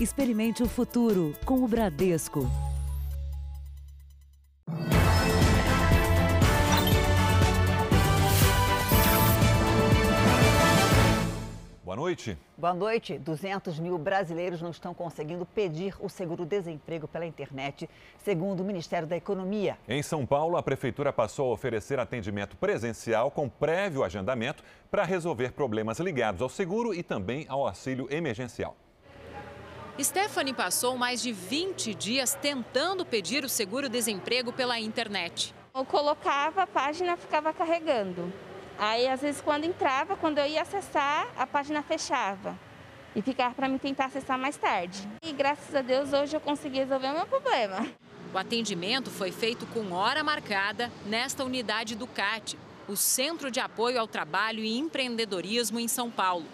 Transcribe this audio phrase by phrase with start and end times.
[0.00, 2.48] Experimente o futuro com o Bradesco.
[11.82, 12.38] Boa noite.
[12.56, 13.18] Boa noite.
[13.18, 19.16] 200 mil brasileiros não estão conseguindo pedir o seguro-desemprego pela internet, segundo o Ministério da
[19.16, 19.76] Economia.
[19.88, 24.62] Em São Paulo, a Prefeitura passou a oferecer atendimento presencial com prévio agendamento
[24.92, 28.76] para resolver problemas ligados ao seguro e também ao auxílio emergencial.
[30.02, 35.52] Stephanie passou mais de 20 dias tentando pedir o seguro-desemprego pela internet.
[35.74, 38.32] Eu colocava, a página ficava carregando.
[38.78, 42.56] Aí, às vezes, quando entrava, quando eu ia acessar, a página fechava.
[43.16, 45.08] E ficava para mim tentar acessar mais tarde.
[45.20, 47.84] E graças a Deus, hoje eu consegui resolver o meu problema.
[48.32, 52.56] O atendimento foi feito com hora marcada nesta unidade do CAT,
[52.86, 56.46] o Centro de Apoio ao Trabalho e Empreendedorismo em São Paulo.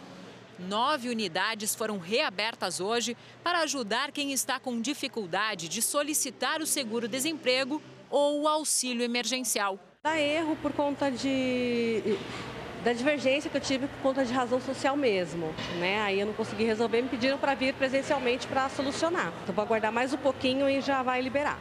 [0.58, 7.82] Nove unidades foram reabertas hoje para ajudar quem está com dificuldade de solicitar o seguro-desemprego
[8.08, 9.78] ou o auxílio emergencial.
[10.02, 12.02] Dá erro por conta de
[12.84, 15.46] da divergência que eu tive por conta de razão social mesmo,
[15.80, 16.02] né?
[16.02, 19.32] Aí eu não consegui resolver, me pediram para vir presencialmente para solucionar.
[19.42, 21.58] Então vou aguardar mais um pouquinho e já vai liberar.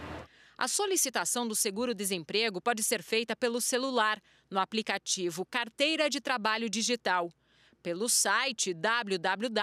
[0.58, 7.32] A solicitação do seguro-desemprego pode ser feita pelo celular, no aplicativo Carteira de Trabalho Digital,
[7.84, 9.54] pelo site www.gov.br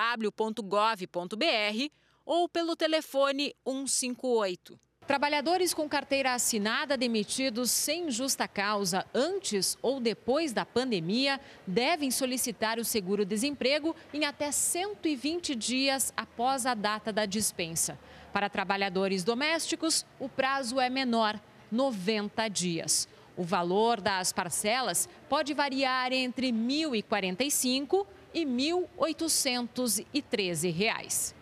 [2.25, 4.79] ou pelo telefone 158.
[5.07, 12.79] Trabalhadores com carteira assinada demitidos sem justa causa antes ou depois da pandemia devem solicitar
[12.79, 17.99] o seguro-desemprego em até 120 dias após a data da dispensa.
[18.33, 21.41] Para trabalhadores domésticos, o prazo é menor,
[21.73, 23.09] 90 dias.
[23.41, 31.35] O valor das parcelas pode variar entre R$ 1.045 e 1.813 reais.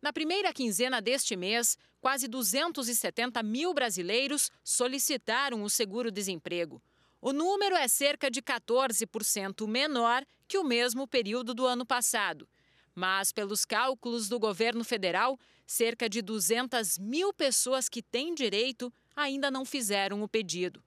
[0.00, 6.80] Na primeira quinzena deste mês, quase 270 mil brasileiros solicitaram o seguro-desemprego.
[7.20, 12.48] O número é cerca de 14% menor que o mesmo período do ano passado.
[12.94, 19.50] Mas, pelos cálculos do governo federal, cerca de 200 mil pessoas que têm direito ainda
[19.50, 20.82] não fizeram o pedido.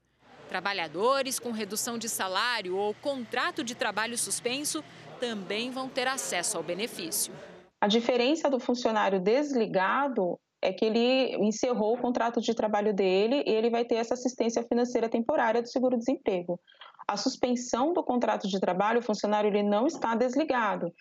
[0.47, 4.83] Trabalhadores com redução de salário ou contrato de trabalho suspenso
[5.19, 7.33] também vão ter acesso ao benefício.
[7.81, 13.51] A diferença do funcionário desligado é que ele encerrou o contrato de trabalho dele e
[13.51, 16.59] ele vai ter essa assistência financeira temporária do seguro-desemprego.
[17.07, 20.91] A suspensão do contrato de trabalho, o funcionário ele não está desligado,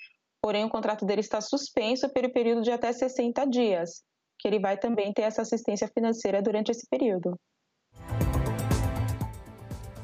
[0.43, 4.03] porém o contrato dele está suspenso pelo período de até 60 dias,
[4.39, 7.39] que ele vai também ter essa assistência financeira durante esse período.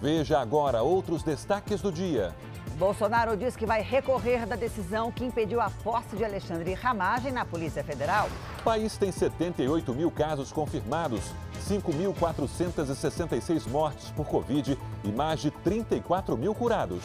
[0.03, 2.35] Veja agora outros destaques do dia.
[2.77, 7.45] Bolsonaro diz que vai recorrer da decisão que impediu a posse de Alexandre Ramagem na
[7.45, 8.29] Polícia Federal.
[8.59, 11.21] O país tem 78 mil casos confirmados,
[11.69, 17.05] 5.466 mortes por Covid e mais de 34 mil curados.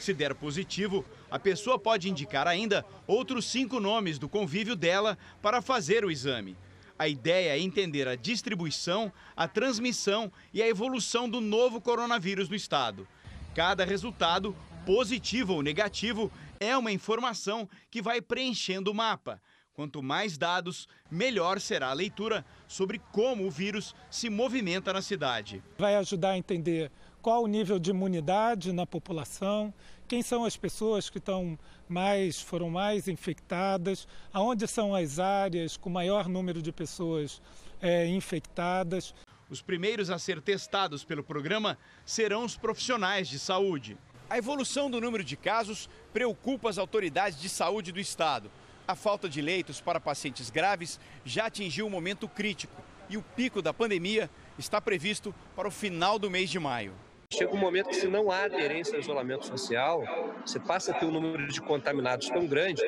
[0.00, 5.60] Se der positivo, a pessoa pode indicar ainda outros cinco nomes do convívio dela para
[5.60, 6.56] fazer o exame.
[6.98, 12.56] A ideia é entender a distribuição, a transmissão e a evolução do novo coronavírus no
[12.56, 13.06] estado.
[13.54, 14.56] Cada resultado,
[14.86, 19.40] positivo ou negativo, é uma informação que vai preenchendo o mapa.
[19.74, 25.62] Quanto mais dados, melhor será a leitura sobre como o vírus se movimenta na cidade.
[25.76, 26.90] Vai ajudar a entender
[27.26, 29.74] qual o nível de imunidade na população,
[30.06, 31.58] quem são as pessoas que estão
[31.88, 37.42] mais foram mais infectadas, aonde são as áreas com maior número de pessoas
[37.82, 39.12] é, infectadas.
[39.50, 43.98] Os primeiros a ser testados pelo programa serão os profissionais de saúde.
[44.30, 48.48] A evolução do número de casos preocupa as autoridades de saúde do estado.
[48.86, 52.80] A falta de leitos para pacientes graves já atingiu um momento crítico
[53.10, 56.94] e o pico da pandemia está previsto para o final do mês de maio.
[57.32, 60.02] Chega um momento que, se não há aderência ao isolamento social,
[60.44, 62.82] você passa a ter um número de contaminados tão grande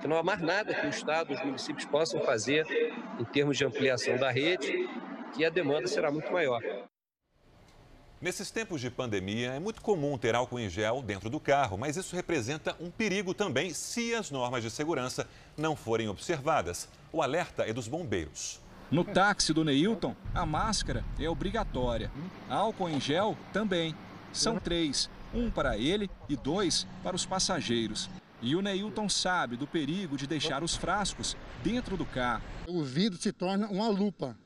[0.00, 2.66] que não há mais nada que o Estado, os municípios possam fazer
[3.20, 4.88] em termos de ampliação da rede,
[5.32, 6.60] que a demanda será muito maior.
[8.20, 11.96] Nesses tempos de pandemia, é muito comum ter álcool em gel dentro do carro, mas
[11.96, 16.88] isso representa um perigo também se as normas de segurança não forem observadas.
[17.12, 18.60] O alerta é dos bombeiros.
[18.94, 22.12] No táxi do Neilton, a máscara é obrigatória.
[22.48, 23.92] Álcool em gel também.
[24.32, 28.08] São três: um para ele e dois para os passageiros.
[28.40, 32.44] E o Neilton sabe do perigo de deixar os frascos dentro do carro.
[32.68, 34.38] O vidro se torna uma lupa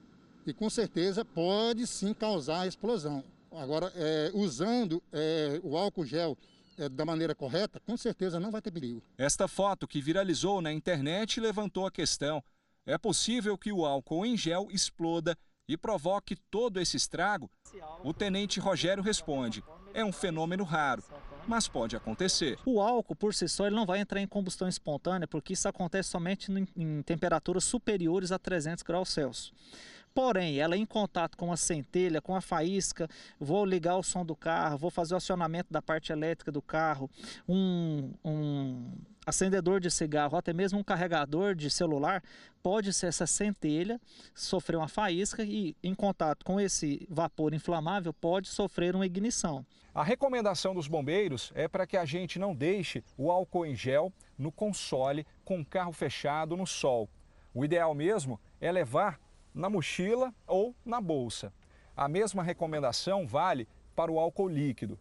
[0.47, 3.23] e com certeza pode sim causar explosão.
[3.53, 6.39] Agora, é, usando é, o álcool gel
[6.79, 9.03] é, da maneira correta, com certeza não vai ter perigo.
[9.19, 12.43] Esta foto que viralizou na internet levantou a questão.
[12.89, 15.37] É possível que o álcool em gel exploda
[15.69, 17.51] e provoque todo esse estrago?
[18.03, 19.63] O tenente Rogério responde:
[19.93, 21.05] é um fenômeno raro,
[21.47, 22.59] mas pode acontecer.
[22.65, 26.09] O álcool, por si só, ele não vai entrar em combustão espontânea, porque isso acontece
[26.09, 29.53] somente em temperaturas superiores a 300 graus Celsius.
[30.15, 33.07] Porém, ela em contato com a centelha, com a faísca,
[33.39, 37.11] vou ligar o som do carro, vou fazer o acionamento da parte elétrica do carro,
[37.47, 38.91] um, um
[39.29, 42.23] acendedor de cigarro, até mesmo um carregador de celular,
[42.63, 44.01] pode ser essa centelha
[44.35, 49.67] sofrer uma faísca e, em contato com esse vapor inflamável, pode sofrer uma ignição.
[49.95, 54.11] A recomendação dos bombeiros é para que a gente não deixe o álcool em gel
[54.39, 57.07] no console com o carro fechado no sol.
[57.53, 59.21] O ideal mesmo é levar
[59.55, 61.53] na mochila ou na bolsa.
[61.95, 64.99] A mesma recomendação vale para o álcool líquido,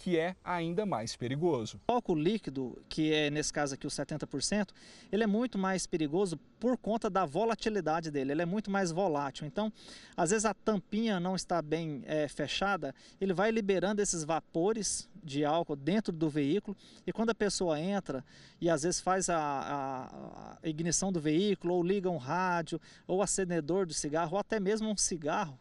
[0.00, 1.78] que é ainda mais perigoso.
[1.86, 4.70] O álcool líquido, que é nesse caso aqui o 70%,
[5.12, 9.46] ele é muito mais perigoso por conta da volatilidade dele, ele é muito mais volátil.
[9.46, 9.70] Então,
[10.16, 15.44] às vezes a tampinha não está bem é, fechada, ele vai liberando esses vapores de
[15.44, 16.74] álcool dentro do veículo
[17.06, 18.24] e quando a pessoa entra
[18.58, 23.22] e às vezes faz a, a, a ignição do veículo ou liga um rádio ou
[23.22, 25.58] acendedor do cigarro ou até mesmo um cigarro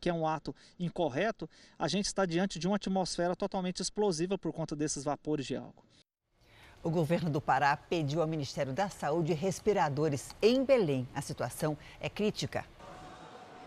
[0.00, 1.48] que é um ato incorreto,
[1.78, 5.84] a gente está diante de uma atmosfera totalmente explosiva por conta desses vapores de álcool.
[6.82, 11.06] O governo do Pará pediu ao Ministério da Saúde respiradores em Belém.
[11.14, 12.64] A situação é crítica.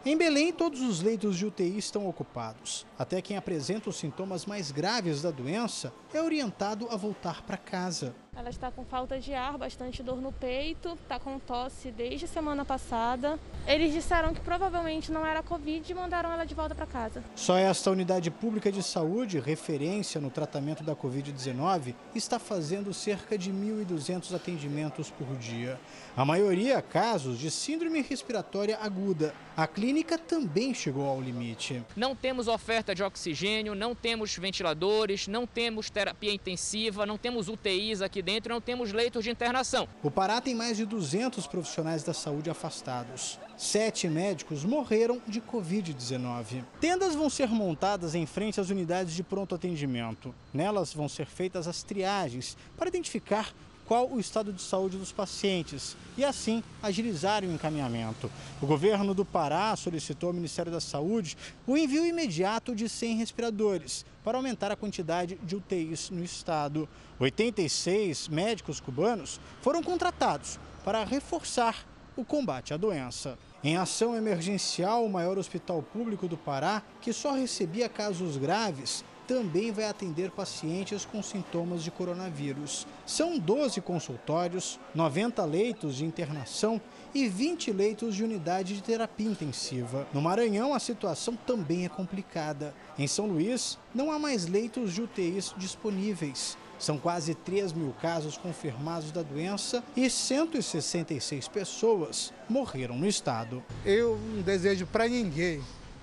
[0.06, 2.86] Em Belém, todos os leitos de UTI estão ocupados.
[2.98, 8.14] Até quem apresenta os sintomas mais graves da doença é orientado a voltar para casa.
[8.36, 12.66] Ela está com falta de ar, bastante dor no peito, está com tosse desde semana
[12.66, 13.40] passada.
[13.68, 17.24] Eles disseram que provavelmente não era Covid e mandaram ela de volta para casa.
[17.36, 23.52] Só esta unidade pública de saúde, referência no tratamento da Covid-19, está fazendo cerca de
[23.52, 25.80] 1.200 atendimentos por dia.
[26.18, 29.34] A maioria casos de síndrome respiratória aguda.
[29.56, 31.84] A clínica também chegou ao limite.
[31.96, 38.02] Não temos oferta de oxigênio, não temos ventiladores, não temos terapia intensiva, não temos UTIs
[38.02, 39.88] aqui dentro não temos leitos de internação.
[40.02, 43.38] O Pará tem mais de 200 profissionais da saúde afastados.
[43.56, 46.64] Sete médicos morreram de Covid-19.
[46.80, 50.34] Tendas vão ser montadas em frente às unidades de pronto atendimento.
[50.52, 53.54] Nelas vão ser feitas as triagens para identificar
[53.86, 58.30] qual o estado de saúde dos pacientes e, assim, agilizar o encaminhamento.
[58.62, 61.38] O governo do Pará solicitou ao Ministério da Saúde
[61.68, 66.88] o envio imediato de 100 respiradores para aumentar a quantidade de UTIs no estado.
[67.20, 71.86] 86 médicos cubanos foram contratados para reforçar
[72.16, 73.38] o combate à doença.
[73.64, 79.72] Em ação emergencial, o maior hospital público do Pará, que só recebia casos graves, também
[79.72, 82.88] vai atender pacientes com sintomas de coronavírus.
[83.06, 86.82] São 12 consultórios, 90 leitos de internação
[87.14, 90.08] e 20 leitos de unidade de terapia intensiva.
[90.14, 92.74] No Maranhão, a situação também é complicada.
[92.98, 96.58] Em São Luís, não há mais leitos de UTIs disponíveis.
[96.80, 103.64] São quase 3 mil casos confirmados da doença e 166 pessoas morreram no estado.
[103.86, 105.62] Eu não desejo para ninguém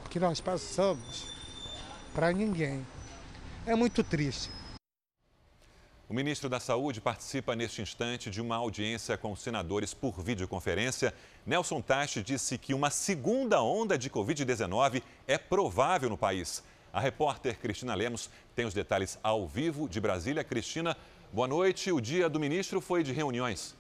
[0.09, 1.27] que nós passamos,
[2.15, 2.85] para ninguém.
[3.71, 4.51] É muito triste.
[6.09, 11.15] O ministro da Saúde participa neste instante de uma audiência com senadores por videoconferência.
[11.47, 16.65] Nelson Tache disse que uma segunda onda de Covid-19 é provável no país.
[16.93, 20.43] A repórter Cristina Lemos tem os detalhes ao vivo de Brasília.
[20.43, 20.97] Cristina,
[21.33, 21.93] boa noite.
[21.93, 23.77] O dia do ministro foi de reuniões.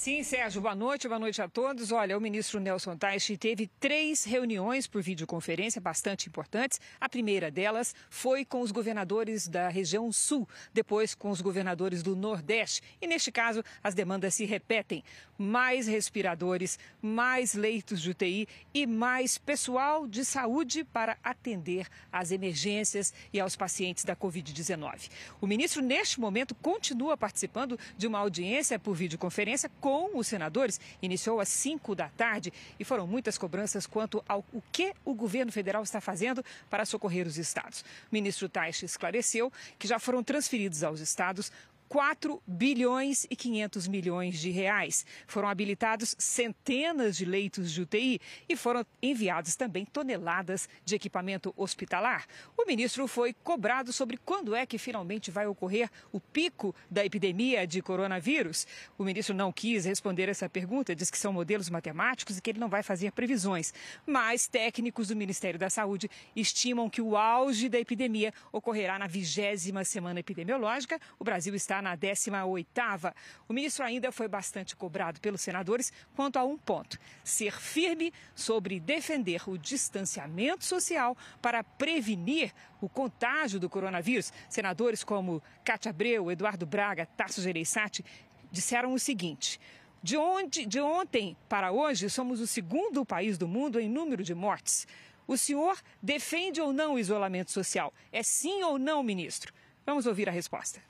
[0.00, 1.92] Sim, Sérgio, boa noite, boa noite a todos.
[1.92, 6.80] Olha, o ministro Nelson Teich teve três reuniões por videoconferência bastante importantes.
[6.98, 12.16] A primeira delas foi com os governadores da região sul, depois com os governadores do
[12.16, 12.80] Nordeste.
[12.98, 15.04] E neste caso, as demandas se repetem:
[15.36, 23.12] mais respiradores, mais leitos de UTI e mais pessoal de saúde para atender às emergências
[23.34, 25.10] e aos pacientes da Covid-19.
[25.42, 30.80] O ministro, neste momento, continua participando de uma audiência por videoconferência com com os senadores
[31.02, 35.50] iniciou às 5 da tarde e foram muitas cobranças quanto ao o que o governo
[35.50, 37.80] federal está fazendo para socorrer os estados.
[37.80, 41.50] O ministro Taixe esclareceu que já foram transferidos aos estados
[41.90, 45.04] 4 bilhões e 500 milhões de reais.
[45.26, 52.26] Foram habilitados centenas de leitos de UTI e foram enviadas também toneladas de equipamento hospitalar.
[52.56, 57.66] O ministro foi cobrado sobre quando é que finalmente vai ocorrer o pico da epidemia
[57.66, 58.68] de coronavírus.
[58.96, 62.60] O ministro não quis responder essa pergunta, diz que são modelos matemáticos e que ele
[62.60, 63.74] não vai fazer previsões.
[64.06, 69.82] Mas técnicos do Ministério da Saúde estimam que o auge da epidemia ocorrerá na vigésima
[69.82, 71.00] semana epidemiológica.
[71.18, 73.14] O Brasil está na 18ª.
[73.48, 78.80] O ministro ainda foi bastante cobrado pelos senadores quanto a um ponto: ser firme sobre
[78.80, 84.32] defender o distanciamento social para prevenir o contágio do coronavírus.
[84.48, 88.04] Senadores como Cátia Abreu, Eduardo Braga, Tasso Gereissati
[88.50, 89.60] disseram o seguinte:
[90.02, 94.34] de, onde, de ontem para hoje, somos o segundo país do mundo em número de
[94.34, 94.86] mortes.
[95.26, 97.94] O senhor defende ou não o isolamento social?
[98.10, 99.52] É sim ou não, ministro?
[99.86, 100.80] Vamos ouvir a resposta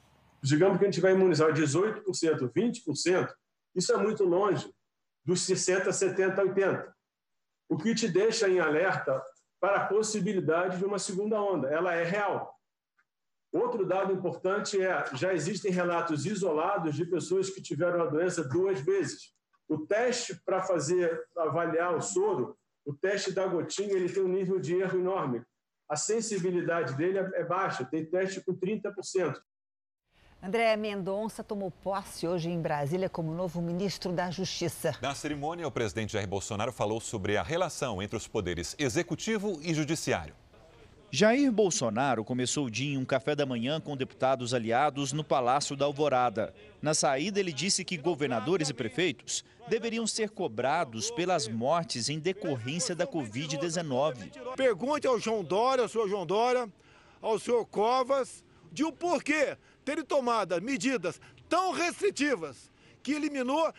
[0.43, 2.05] digamos que a gente vai imunizar 18%,
[2.51, 3.35] 20%,
[3.75, 4.73] isso é muito longe
[5.25, 6.93] dos 60%, 70%, 80%.
[7.69, 9.23] O que te deixa em alerta
[9.61, 11.69] para a possibilidade de uma segunda onda.
[11.69, 12.59] Ela é real.
[13.53, 18.81] Outro dado importante é: já existem relatos isolados de pessoas que tiveram a doença duas
[18.81, 19.35] vezes.
[19.69, 24.59] O teste para fazer avaliar o soro, o teste da gotinha, ele tem um nível
[24.59, 25.45] de erro enorme.
[25.89, 29.41] A sensibilidade dele é baixa, tem teste com 30%.
[30.43, 34.97] André Mendonça tomou posse hoje em Brasília como novo ministro da Justiça.
[35.03, 39.75] Na cerimônia, o presidente Jair Bolsonaro falou sobre a relação entre os poderes executivo e
[39.75, 40.35] judiciário.
[41.11, 45.77] Jair Bolsonaro começou o dia em um café da manhã com deputados aliados no Palácio
[45.77, 46.55] da Alvorada.
[46.81, 52.95] Na saída, ele disse que governadores e prefeitos deveriam ser cobrados pelas mortes em decorrência
[52.95, 54.31] da Covid-19.
[54.57, 56.67] Pergunte ao João Dória, ao senhor João Dória,
[57.21, 58.43] ao senhor Covas,
[58.73, 59.59] de o porquê
[59.91, 62.71] terem tomado medidas tão restritivas
[63.03, 63.75] que eliminou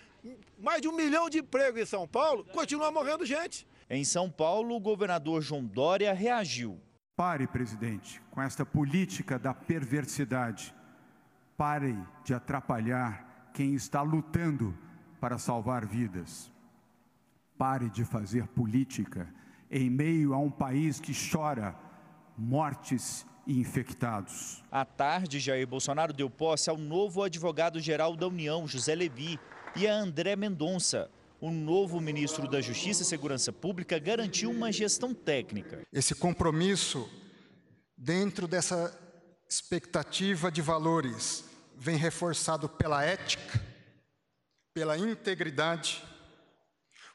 [0.60, 3.66] mais de um milhão de empregos em São Paulo, continua morrendo gente.
[3.90, 6.78] Em São Paulo, o governador João Dória reagiu.
[7.16, 10.76] Pare, presidente, com esta política da perversidade.
[11.56, 14.78] Pare de atrapalhar quem está lutando
[15.20, 16.52] para salvar vidas.
[17.58, 19.34] Pare de fazer política
[19.70, 21.74] em meio a um país que chora
[22.38, 24.64] mortes e infectados.
[24.72, 29.38] À tarde, Jair Bolsonaro deu posse ao novo advogado-geral da União, José Levi,
[29.76, 31.12] e a André Mendonça.
[31.40, 35.82] O novo ministro da Justiça e Segurança Pública garantiu uma gestão técnica.
[35.92, 37.10] Esse compromisso,
[37.98, 38.98] dentro dessa
[39.50, 41.44] expectativa de valores,
[41.76, 43.62] vem reforçado pela ética,
[44.74, 46.02] pela integridade,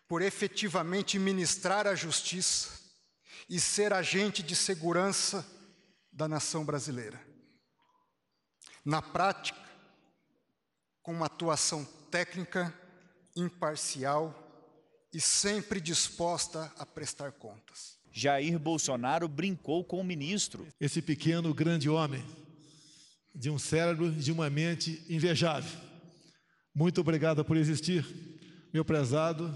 [0.06, 2.78] por efetivamente ministrar a justiça
[3.48, 5.55] e ser agente de segurança
[6.16, 7.20] da nação brasileira.
[8.82, 9.60] Na prática,
[11.02, 12.74] com uma atuação técnica,
[13.36, 14.34] imparcial
[15.12, 17.98] e sempre disposta a prestar contas.
[18.10, 20.66] Jair Bolsonaro brincou com o ministro.
[20.80, 22.24] Esse pequeno, grande homem,
[23.34, 25.78] de um cérebro, de uma mente invejável.
[26.74, 28.06] Muito obrigado por existir,
[28.72, 29.54] meu prezado,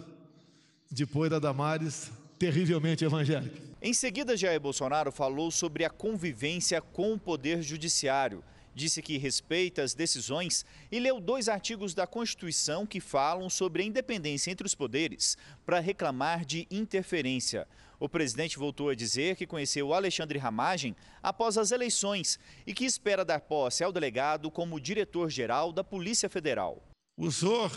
[0.90, 3.70] depois da Damares, terrivelmente evangélica.
[3.83, 8.45] Em seguida, Jair Bolsonaro falou sobre a convivência com o Poder Judiciário.
[8.75, 13.87] Disse que respeita as decisões e leu dois artigos da Constituição que falam sobre a
[13.87, 15.35] independência entre os poderes
[15.65, 17.67] para reclamar de interferência.
[17.99, 23.25] O presidente voltou a dizer que conheceu Alexandre Ramagem após as eleições e que espera
[23.25, 26.83] dar posse ao delegado como diretor-geral da Polícia Federal.
[27.17, 27.73] O senhor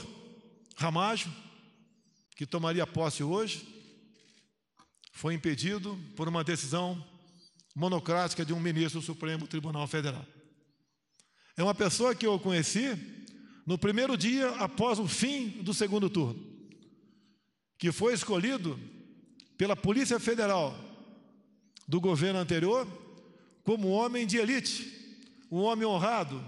[0.76, 1.34] Ramagem,
[2.36, 3.83] que tomaria posse hoje,
[5.14, 7.02] foi impedido por uma decisão
[7.76, 10.26] monocrática de um ministro do Supremo Tribunal Federal.
[11.56, 12.98] É uma pessoa que eu conheci
[13.66, 16.44] no primeiro dia após o fim do segundo turno,
[17.78, 18.78] que foi escolhido
[19.56, 20.78] pela Polícia Federal
[21.88, 22.88] do governo anterior
[23.64, 24.92] como um homem de elite,
[25.50, 26.44] um homem honrado,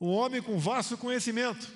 [0.00, 1.72] um homem com vasto conhecimento,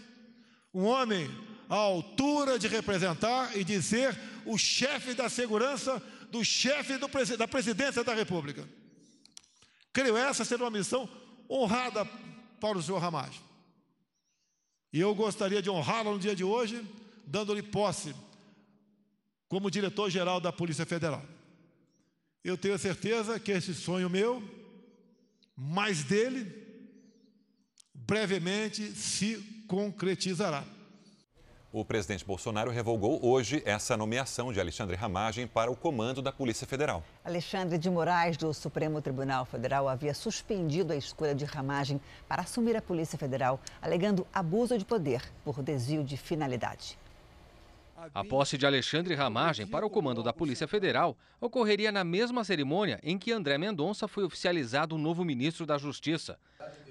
[0.75, 1.31] um homem
[1.69, 7.47] à altura de representar e de ser o chefe da segurança do chefe do, da
[7.47, 8.69] presidência da República.
[9.93, 11.09] Creio essa ser uma missão
[11.49, 12.05] honrada
[12.59, 13.41] para o senhor Ramage.
[14.93, 16.87] E eu gostaria de honrá-lo no dia de hoje,
[17.27, 18.15] dando-lhe posse
[19.49, 21.25] como diretor-geral da Polícia Federal.
[22.43, 24.43] Eu tenho certeza que esse sonho meu,
[25.55, 26.51] mais dele,
[27.95, 29.37] brevemente se
[29.69, 30.65] concretizará.
[31.75, 36.67] O presidente Bolsonaro revogou hoje essa nomeação de Alexandre Ramagem para o comando da Polícia
[36.67, 37.03] Federal.
[37.25, 41.99] Alexandre de Moraes, do Supremo Tribunal Federal, havia suspendido a escolha de Ramagem
[42.29, 46.99] para assumir a Polícia Federal, alegando abuso de poder por desvio de finalidade.
[48.15, 52.99] A posse de Alexandre Ramagem para o comando da Polícia Federal ocorreria na mesma cerimônia
[53.03, 56.39] em que André Mendonça foi oficializado o novo ministro da Justiça.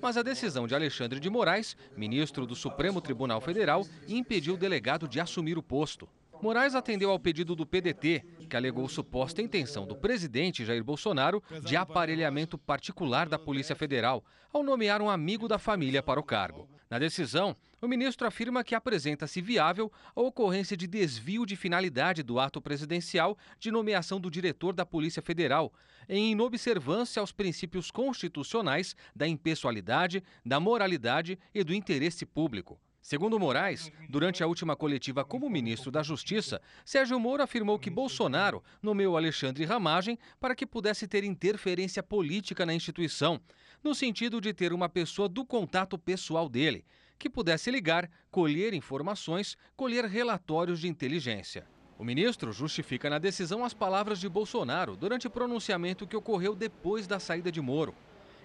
[0.01, 5.07] Mas a decisão de Alexandre de Moraes, ministro do Supremo Tribunal Federal, impediu o delegado
[5.07, 6.07] de assumir o posto.
[6.41, 11.75] Moraes atendeu ao pedido do PDT, que alegou suposta intenção do presidente Jair Bolsonaro de
[11.75, 16.67] aparelhamento particular da Polícia Federal, ao nomear um amigo da família para o cargo.
[16.91, 22.37] Na decisão, o ministro afirma que apresenta-se viável a ocorrência de desvio de finalidade do
[22.37, 25.71] ato presidencial de nomeação do diretor da Polícia Federal,
[26.09, 32.77] em inobservância aos princípios constitucionais da impessoalidade, da moralidade e do interesse público.
[33.01, 38.63] Segundo Moraes, durante a última coletiva como ministro da Justiça, Sérgio Moro afirmou que Bolsonaro
[38.81, 43.41] nomeou Alexandre Ramagem para que pudesse ter interferência política na instituição,
[43.83, 46.85] no sentido de ter uma pessoa do contato pessoal dele,
[47.17, 51.67] que pudesse ligar, colher informações, colher relatórios de inteligência.
[51.97, 57.19] O ministro justifica na decisão as palavras de Bolsonaro durante pronunciamento que ocorreu depois da
[57.19, 57.95] saída de Moro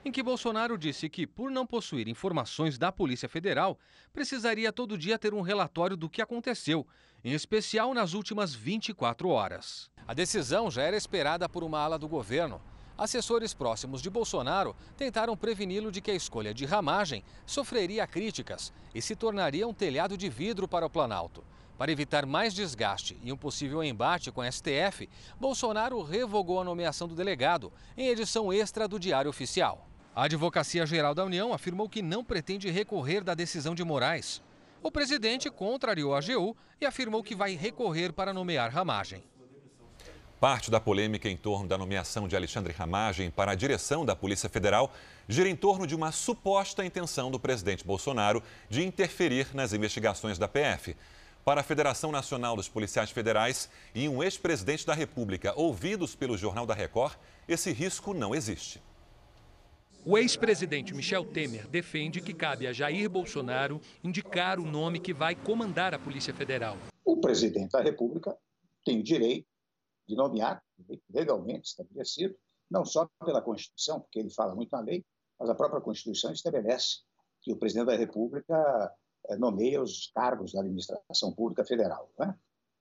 [0.06, 3.76] em que Bolsonaro disse que, por não possuir informações da Polícia Federal,
[4.12, 6.86] precisaria todo dia ter um relatório do que aconteceu,
[7.24, 9.90] em especial nas últimas 24 horas.
[10.06, 12.62] A decisão já era esperada por uma ala do governo.
[12.96, 19.02] Assessores próximos de Bolsonaro tentaram preveni-lo de que a escolha de ramagem sofreria críticas e
[19.02, 21.42] se tornaria um telhado de vidro para o Planalto.
[21.76, 25.08] Para evitar mais desgaste e um possível embate com a STF,
[25.40, 29.84] Bolsonaro revogou a nomeação do delegado em edição extra do Diário Oficial.
[30.16, 34.40] A Advocacia Geral da União afirmou que não pretende recorrer da decisão de Moraes.
[34.83, 39.22] O presidente contrariou a AGU e afirmou que vai recorrer para nomear Ramagem.
[40.40, 44.48] Parte da polêmica em torno da nomeação de Alexandre Ramagem para a direção da Polícia
[44.48, 44.90] Federal
[45.29, 50.48] gira em torno de uma suposta intenção do presidente Bolsonaro de interferir nas investigações da
[50.48, 50.96] PF.
[51.44, 56.64] Para a Federação Nacional dos Policiais Federais e um ex-presidente da República ouvidos pelo Jornal
[56.64, 57.12] da Record,
[57.46, 58.81] esse risco não existe.
[60.08, 65.34] O ex-presidente Michel Temer defende que cabe a Jair Bolsonaro indicar o nome que vai
[65.34, 66.76] comandar a Polícia Federal.
[67.04, 68.38] O presidente da República
[68.84, 69.48] tem o direito
[70.08, 70.62] de nomear,
[71.10, 72.36] legalmente estabelecido,
[72.70, 75.04] não só pela Constituição, porque ele fala muito na lei,
[75.40, 76.98] mas a própria Constituição estabelece
[77.42, 78.94] que o presidente da República
[79.28, 82.12] eh, nomeia os cargos da administração pública federal.
[82.16, 82.32] Né?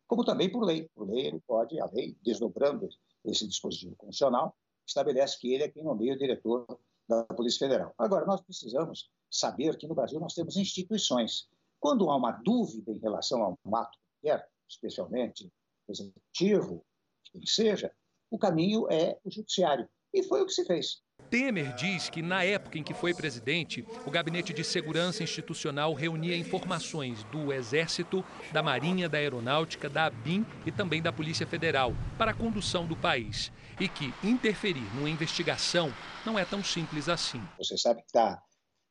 [0.06, 0.88] Como também por lei.
[0.94, 2.88] Por lei, ele pode, a lei, desdobrando
[3.24, 6.68] esse dispositivo constitucional, estabelece que ele é quem nomeia o diretor
[7.08, 7.94] da Polícia Federal.
[7.98, 11.48] Agora, nós precisamos saber que no Brasil nós temos instituições.
[11.80, 15.52] Quando há uma dúvida em relação a um ato qualquer, especialmente
[15.88, 16.84] executivo,
[17.26, 17.94] quem seja,
[18.32, 19.88] o caminho é o judiciário.
[20.14, 21.04] E foi o que se fez.
[21.36, 26.38] Temer diz que, na época em que foi presidente, o Gabinete de Segurança Institucional reunia
[26.38, 28.24] informações do Exército,
[28.54, 32.96] da Marinha, da Aeronáutica, da ABIN e também da Polícia Federal para a condução do
[32.96, 33.52] país.
[33.82, 35.92] E que interferir numa investigação
[36.26, 37.42] não é tão simples assim.
[37.58, 38.42] Você sabe que está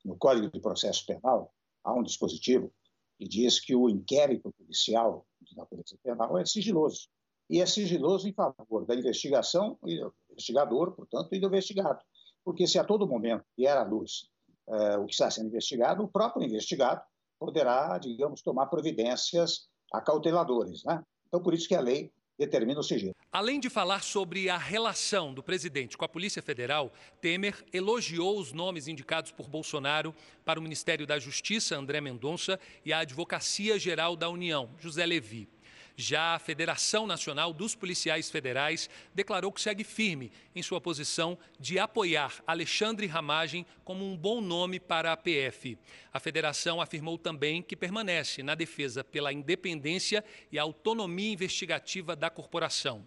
[0.04, 1.50] no Código de Processo Penal,
[1.82, 2.70] há um dispositivo
[3.18, 7.08] que diz que o inquérito policial da Polícia Penal é sigiloso.
[7.48, 12.00] E é sigiloso em favor da investigação, do investigador, portanto, e do investigado
[12.44, 14.28] porque se a todo momento vier à luz
[14.68, 17.02] uh, o que está sendo investigado, o próprio investigado
[17.38, 20.84] poderá, digamos, tomar providências acauteladoras.
[20.84, 21.02] Né?
[21.26, 23.14] Então, por isso que a lei determina o sigilo.
[23.32, 28.52] Além de falar sobre a relação do presidente com a Polícia Federal, Temer elogiou os
[28.52, 34.16] nomes indicados por Bolsonaro para o Ministério da Justiça, André Mendonça, e a Advocacia Geral
[34.16, 35.48] da União, José Levi.
[35.96, 41.78] Já a Federação Nacional dos Policiais Federais declarou que segue firme em sua posição de
[41.78, 45.78] apoiar Alexandre Ramagem como um bom nome para a PF.
[46.12, 53.06] A federação afirmou também que permanece na defesa pela independência e autonomia investigativa da corporação.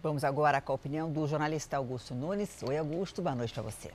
[0.00, 2.62] Vamos agora com a opinião do jornalista Augusto Nunes.
[2.62, 3.90] Oi, Augusto, boa noite para você.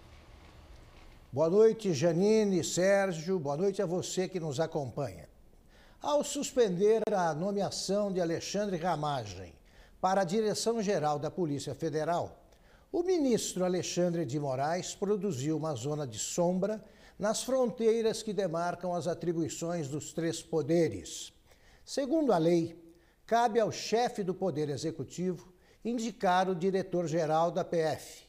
[1.32, 5.31] Boa noite, Janine, Sérgio, boa noite a você que nos acompanha.
[6.02, 9.54] Ao suspender a nomeação de Alexandre Ramagem
[10.02, 12.44] para a direção-geral da Polícia Federal,
[12.92, 16.84] o ministro Alexandre de Moraes produziu uma zona de sombra
[17.20, 21.32] nas fronteiras que demarcam as atribuições dos três poderes.
[21.86, 22.84] Segundo a lei,
[23.28, 25.54] cabe ao chefe do Poder Executivo
[25.86, 28.24] indicar o diretor-geral da PF.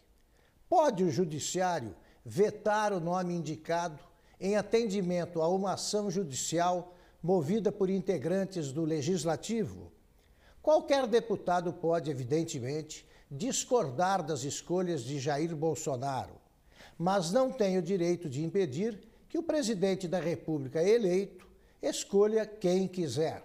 [0.69, 3.99] Pode o Judiciário vetar o nome indicado
[4.39, 9.93] em atendimento a uma ação judicial movida por integrantes do Legislativo?
[10.61, 16.35] Qualquer deputado pode, evidentemente, discordar das escolhas de Jair Bolsonaro,
[16.99, 21.49] mas não tem o direito de impedir que o presidente da República eleito
[21.81, 23.43] escolha quem quiser.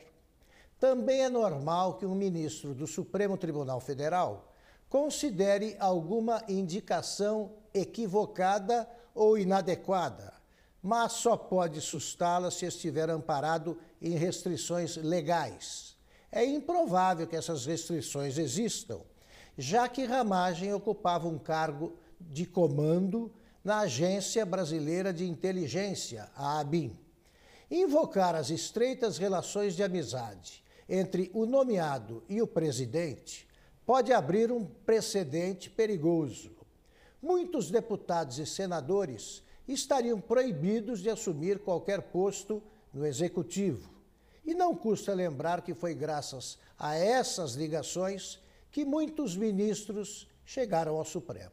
[0.80, 4.54] Também é normal que um ministro do Supremo Tribunal Federal
[4.90, 10.34] considere alguma indicação equivocada ou inadequada,
[10.82, 15.96] mas só pode sustá-la se estiver amparado em restrições legais.
[16.32, 19.00] É improvável que essas restrições existam,
[19.58, 23.32] já que Ramagem ocupava um cargo de comando
[23.64, 26.98] na Agência Brasileira de Inteligência, a ABIN.
[27.70, 33.48] Invocar as estreitas relações de amizade entre o nomeado e o presidente
[33.86, 36.52] pode abrir um precedente perigoso.
[37.22, 42.62] Muitos deputados e senadores estariam proibidos de assumir qualquer posto
[42.94, 43.90] no executivo.
[44.46, 48.40] E não custa lembrar que foi graças a essas ligações
[48.72, 51.52] que muitos ministros chegaram ao Supremo.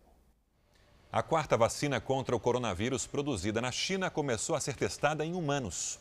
[1.11, 5.99] A quarta vacina contra o coronavírus produzida na China começou a ser testada em humanos.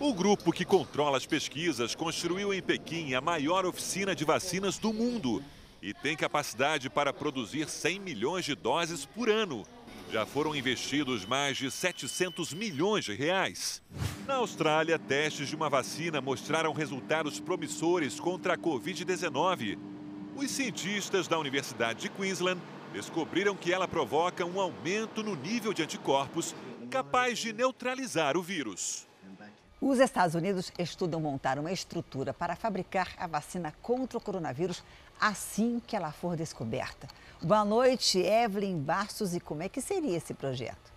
[0.00, 4.92] O grupo que controla as pesquisas construiu em Pequim a maior oficina de vacinas do
[4.92, 5.42] mundo
[5.80, 9.64] e tem capacidade para produzir 100 milhões de doses por ano.
[10.10, 13.82] Já foram investidos mais de 700 milhões de reais.
[14.26, 19.78] Na Austrália, testes de uma vacina mostraram resultados promissores contra a Covid-19.
[20.34, 25.82] Os cientistas da Universidade de Queensland descobriram que ela provoca um aumento no nível de
[25.82, 26.54] anticorpos
[26.90, 29.06] capaz de neutralizar o vírus.
[29.80, 34.82] Os Estados Unidos estudam montar uma estrutura para fabricar a vacina contra o coronavírus
[35.20, 37.08] assim que ela for descoberta.
[37.42, 39.34] Boa noite, Evelyn Bastos.
[39.34, 40.92] E como é que seria esse projeto?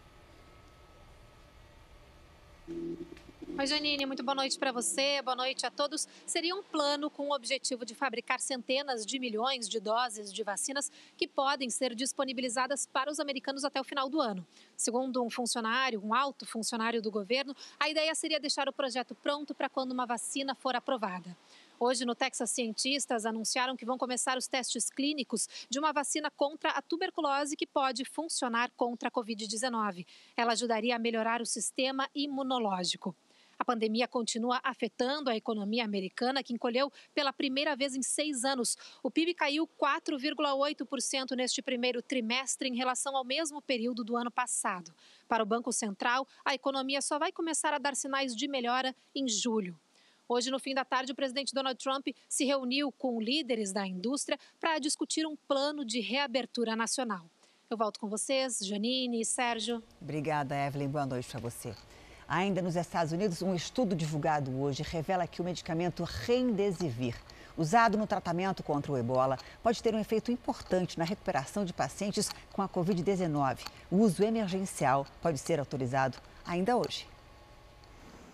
[3.62, 6.08] Oi, Janine, muito boa noite para você, boa noite a todos.
[6.26, 10.92] Seria um plano com o objetivo de fabricar centenas de milhões de doses de vacinas
[11.16, 14.48] que podem ser disponibilizadas para os americanos até o final do ano.
[14.76, 19.54] Segundo um funcionário, um alto funcionário do governo, a ideia seria deixar o projeto pronto
[19.54, 21.38] para quando uma vacina for aprovada.
[21.84, 26.70] Hoje, no Texas, cientistas anunciaram que vão começar os testes clínicos de uma vacina contra
[26.70, 30.06] a tuberculose que pode funcionar contra a Covid-19.
[30.38, 33.16] Ela ajudaria a melhorar o sistema imunológico.
[33.58, 38.78] A pandemia continua afetando a economia americana, que encolheu pela primeira vez em seis anos.
[39.02, 44.94] O PIB caiu 4,8% neste primeiro trimestre em relação ao mesmo período do ano passado.
[45.28, 49.28] Para o Banco Central, a economia só vai começar a dar sinais de melhora em
[49.28, 49.76] julho.
[50.34, 54.40] Hoje, no fim da tarde, o presidente Donald Trump se reuniu com líderes da indústria
[54.62, 57.30] para discutir um plano de reabertura nacional.
[57.70, 59.84] Eu volto com vocês, Janine e Sérgio.
[60.02, 60.88] Obrigada, Evelyn.
[60.88, 61.76] Boa noite para você.
[62.26, 67.18] Ainda nos Estados Unidos, um estudo divulgado hoje revela que o medicamento Remdesivir,
[67.58, 72.30] usado no tratamento contra o ebola, pode ter um efeito importante na recuperação de pacientes
[72.54, 73.68] com a Covid-19.
[73.92, 77.11] O uso emergencial pode ser autorizado ainda hoje.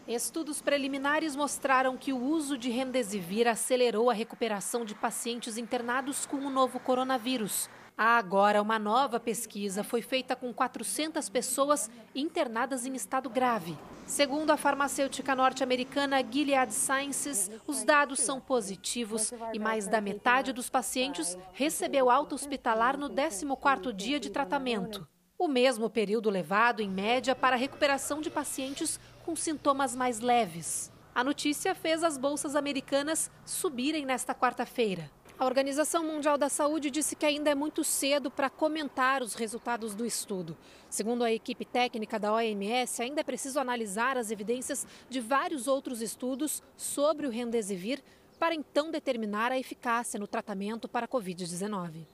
[0.08, 6.38] Estudos preliminares mostraram que o uso de Remdesivir acelerou a recuperação de pacientes internados com
[6.38, 7.70] o novo coronavírus.
[7.98, 13.78] Há agora uma nova pesquisa foi feita com 400 pessoas internadas em estado grave.
[14.06, 20.70] Segundo a farmacêutica norte-americana Gilead Sciences, os dados são positivos e mais da metade dos
[20.70, 25.06] pacientes recebeu alta hospitalar no 14º dia de tratamento.
[25.40, 30.90] O mesmo período levado, em média, para a recuperação de pacientes com sintomas mais leves.
[31.14, 35.12] A notícia fez as bolsas americanas subirem nesta quarta-feira.
[35.38, 39.94] A Organização Mundial da Saúde disse que ainda é muito cedo para comentar os resultados
[39.94, 40.56] do estudo.
[40.90, 46.02] Segundo a equipe técnica da OMS, ainda é preciso analisar as evidências de vários outros
[46.02, 48.02] estudos sobre o Remdesivir
[48.40, 52.06] para então determinar a eficácia no tratamento para a Covid-19.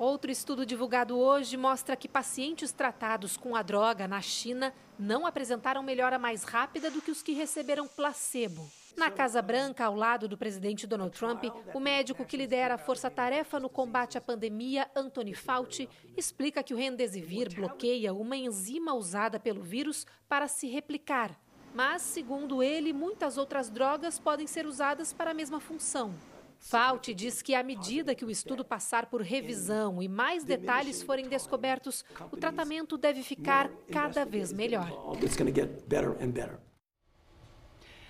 [0.00, 5.82] Outro estudo divulgado hoje mostra que pacientes tratados com a droga na China não apresentaram
[5.82, 8.66] melhora mais rápida do que os que receberam placebo.
[8.96, 13.60] Na Casa Branca, ao lado do presidente Donald Trump, o médico que lidera a força-tarefa
[13.60, 15.86] no combate à pandemia, Anthony Fauci,
[16.16, 21.38] explica que o Remdesivir bloqueia uma enzima usada pelo vírus para se replicar.
[21.74, 26.14] Mas, segundo ele, muitas outras drogas podem ser usadas para a mesma função.
[26.60, 31.26] Fauci diz que à medida que o estudo passar por revisão e mais detalhes forem
[31.26, 35.16] descobertos, o tratamento deve ficar cada vez melhor.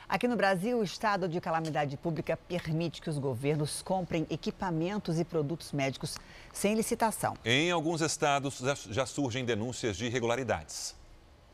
[0.08, 5.24] Aqui no Brasil, o estado de calamidade pública permite que os governos comprem equipamentos e
[5.24, 6.18] produtos médicos
[6.52, 7.34] sem licitação.
[7.44, 8.60] Em alguns estados
[8.90, 10.98] já surgem denúncias de irregularidades.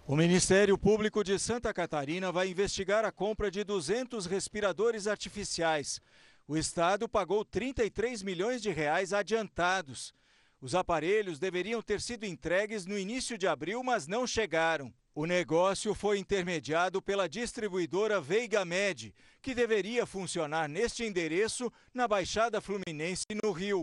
[0.06, 6.00] O Ministério Público de Santa Catarina vai investigar a compra de 200 respiradores artificiais.
[6.48, 10.14] O estado pagou 33 milhões de reais adiantados.
[10.60, 14.94] Os aparelhos deveriam ter sido entregues no início de abril, mas não chegaram.
[15.12, 22.60] O negócio foi intermediado pela distribuidora Veiga Med, que deveria funcionar neste endereço na Baixada
[22.60, 23.82] Fluminense, no Rio.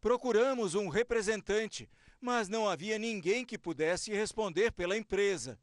[0.00, 5.58] Procuramos um representante, mas não havia ninguém que pudesse responder pela empresa.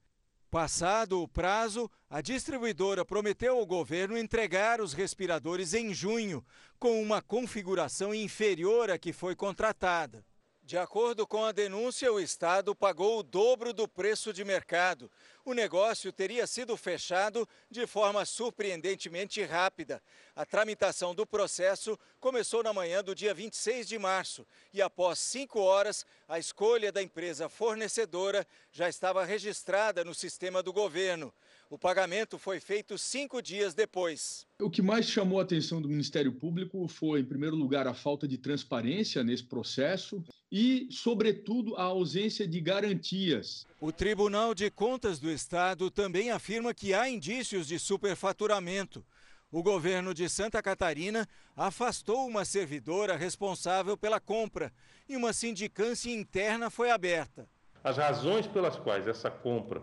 [0.56, 6.42] Passado o prazo, a distribuidora prometeu ao governo entregar os respiradores em junho,
[6.80, 10.24] com uma configuração inferior à que foi contratada.
[10.66, 15.12] De acordo com a denúncia, o Estado pagou o dobro do preço de mercado.
[15.46, 20.02] O negócio teria sido fechado de forma surpreendentemente rápida.
[20.36, 25.60] A tramitação do processo começou na manhã do dia 26 de março e, após cinco
[25.60, 31.32] horas, a escolha da empresa fornecedora já estava registrada no sistema do governo.
[31.68, 34.46] O pagamento foi feito cinco dias depois.
[34.62, 38.28] O que mais chamou a atenção do Ministério Público foi, em primeiro lugar, a falta
[38.28, 43.66] de transparência nesse processo e, sobretudo, a ausência de garantias.
[43.82, 49.04] O Tribunal de Contas do Estado também afirma que há indícios de superfaturamento.
[49.52, 54.72] O governo de Santa Catarina afastou uma servidora responsável pela compra
[55.10, 57.50] e uma sindicância interna foi aberta.
[57.84, 59.82] As razões pelas quais essa compra,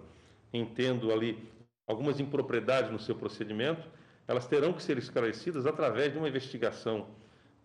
[0.52, 1.50] entendo ali
[1.86, 3.88] algumas impropriedades no seu procedimento,
[4.26, 7.08] elas terão que ser esclarecidas através de uma investigação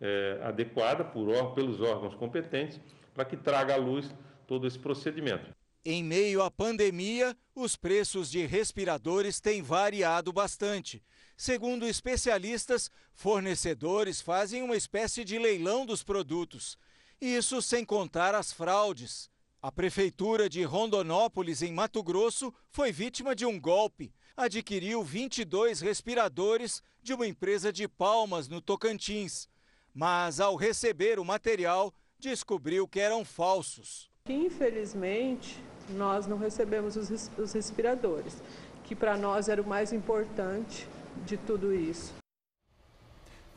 [0.00, 2.80] é, adequada por, pelos órgãos competentes
[3.14, 4.14] para que traga à luz
[4.46, 5.54] todo esse procedimento.
[5.84, 11.02] Em meio à pandemia, os preços de respiradores têm variado bastante.
[11.36, 16.76] Segundo especialistas, fornecedores fazem uma espécie de leilão dos produtos.
[17.20, 19.30] Isso sem contar as fraudes.
[19.60, 24.14] A prefeitura de Rondonópolis, em Mato Grosso, foi vítima de um golpe.
[24.36, 29.48] Adquiriu 22 respiradores de uma empresa de Palmas, no Tocantins.
[29.92, 34.08] Mas, ao receber o material, descobriu que eram falsos.
[34.28, 36.94] Infelizmente, nós não recebemos
[37.36, 38.40] os respiradores,
[38.84, 40.86] que para nós era o mais importante
[41.26, 42.14] de tudo isso.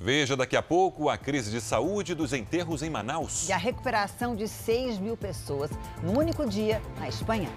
[0.04, 3.48] Veja daqui a pouco a crise de saúde dos enterros em Manaus.
[3.48, 5.70] E a recuperação de 6 mil pessoas
[6.02, 7.48] num único dia na Espanha.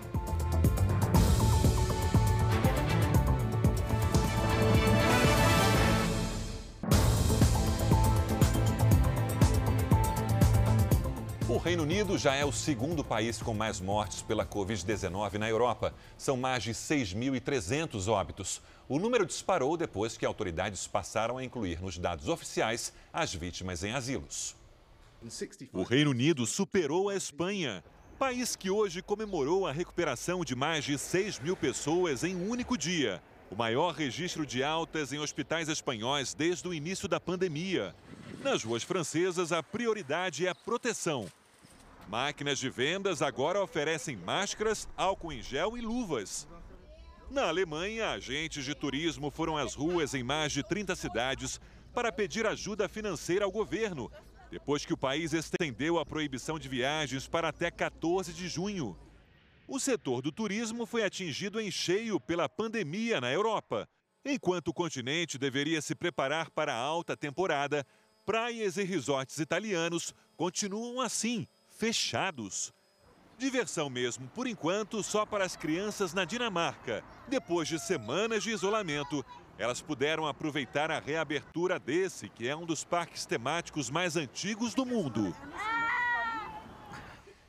[11.64, 15.94] Reino Unido já é o segundo país com mais mortes pela Covid-19 na Europa.
[16.18, 18.60] São mais de 6.300 óbitos.
[18.86, 23.92] O número disparou depois que autoridades passaram a incluir nos dados oficiais as vítimas em
[23.92, 24.54] asilos.
[25.72, 27.82] O Reino Unido superou a Espanha,
[28.18, 32.76] país que hoje comemorou a recuperação de mais de 6 mil pessoas em um único
[32.76, 33.22] dia.
[33.50, 37.94] O maior registro de altas em hospitais espanhóis desde o início da pandemia.
[38.42, 41.26] Nas ruas francesas, a prioridade é a proteção.
[42.08, 46.46] Máquinas de vendas agora oferecem máscaras, álcool em gel e luvas.
[47.30, 51.60] Na Alemanha, agentes de turismo foram às ruas em mais de 30 cidades
[51.92, 54.10] para pedir ajuda financeira ao governo,
[54.50, 58.96] depois que o país estendeu a proibição de viagens para até 14 de junho.
[59.66, 63.88] O setor do turismo foi atingido em cheio pela pandemia na Europa.
[64.24, 67.86] Enquanto o continente deveria se preparar para a alta temporada,
[68.26, 71.46] praias e resorts italianos continuam assim,
[71.84, 72.72] fechados.
[73.36, 77.04] Diversão mesmo, por enquanto, só para as crianças na Dinamarca.
[77.28, 79.22] Depois de semanas de isolamento,
[79.56, 84.84] Elas puderam aproveitar a reabertura desse, que é um dos parques temáticos mais antigos do
[84.84, 85.34] mundo.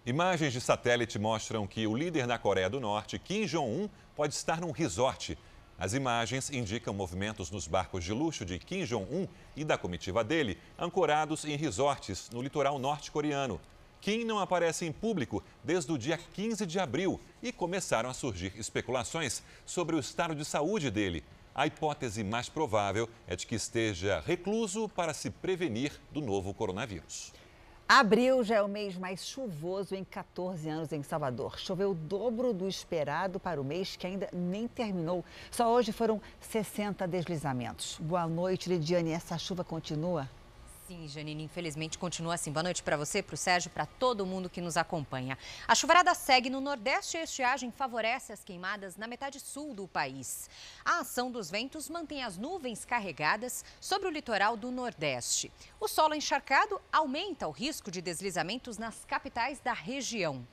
[0.05, 4.61] Imagens de satélite mostram que o líder da Coreia do Norte, Kim Jong-un, pode estar
[4.61, 5.35] num resort.
[5.79, 10.59] As imagens indicam movimentos nos barcos de luxo de Kim Jong-un e da comitiva dele,
[10.77, 13.59] ancorados em resorts no litoral norte-coreano.
[14.01, 18.53] Kim não aparece em público desde o dia 15 de abril e começaram a surgir
[18.57, 21.23] especulações sobre o estado de saúde dele.
[21.53, 27.31] A hipótese mais provável é de que esteja recluso para se prevenir do novo coronavírus.
[27.87, 31.59] Abril já é o mês mais chuvoso em 14 anos em Salvador.
[31.59, 35.23] Choveu o dobro do esperado para o mês que ainda nem terminou.
[35.51, 37.99] Só hoje foram 60 deslizamentos.
[38.01, 39.11] Boa noite, Lidiane.
[39.11, 40.27] Essa chuva continua?
[40.87, 42.51] Sim, Janine, infelizmente continua assim.
[42.51, 45.35] Boa noite para você, para o Sérgio, para todo mundo que nos acompanha.
[45.67, 49.87] A chuvarada segue no Nordeste e a estiagem favorece as queimadas na metade sul do
[49.87, 50.47] país.
[50.85, 55.51] A ação dos ventos mantém as nuvens carregadas sobre o litoral do Nordeste.
[55.79, 60.47] O solo encharcado aumenta o risco de deslizamentos nas capitais da região.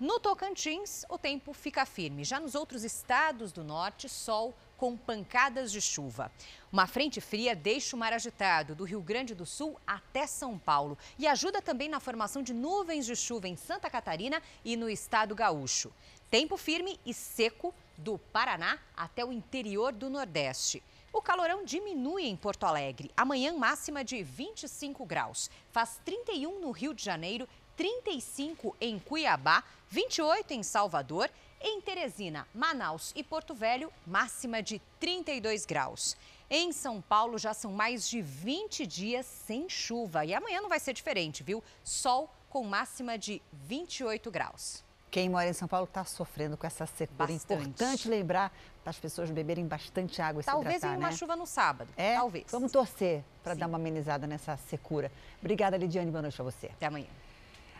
[0.00, 2.24] No Tocantins, o tempo fica firme.
[2.24, 6.30] Já nos outros estados do norte, sol com pancadas de chuva.
[6.70, 10.98] Uma frente fria deixa o mar agitado do Rio Grande do Sul até São Paulo
[11.18, 15.34] e ajuda também na formação de nuvens de chuva em Santa Catarina e no estado
[15.34, 15.92] gaúcho.
[16.30, 20.82] Tempo firme e seco do Paraná até o interior do Nordeste.
[21.12, 23.10] O calorão diminui em Porto Alegre.
[23.16, 25.50] Amanhã, máxima de 25 graus.
[25.70, 33.12] Faz 31 no Rio de Janeiro, 35 em Cuiabá, 28 em Salvador em Teresina, Manaus
[33.16, 36.16] e Porto Velho, máxima de 32 graus.
[36.48, 40.78] Em São Paulo já são mais de 20 dias sem chuva e amanhã não vai
[40.78, 41.62] ser diferente, viu?
[41.82, 44.84] Sol com máxima de 28 graus.
[45.10, 47.26] Quem mora em São Paulo está sofrendo com essa secura.
[47.26, 47.62] Bastante.
[47.62, 51.16] Importante lembrar para as pessoas beberem bastante água e Talvez se hidratar, em uma né?
[51.16, 51.88] chuva no sábado.
[51.96, 52.14] É?
[52.16, 52.44] Talvez.
[52.50, 55.10] Vamos torcer para dar uma amenizada nessa secura.
[55.40, 56.10] Obrigada, Lidiane.
[56.10, 56.66] Boa noite para você.
[56.66, 57.08] Até amanhã.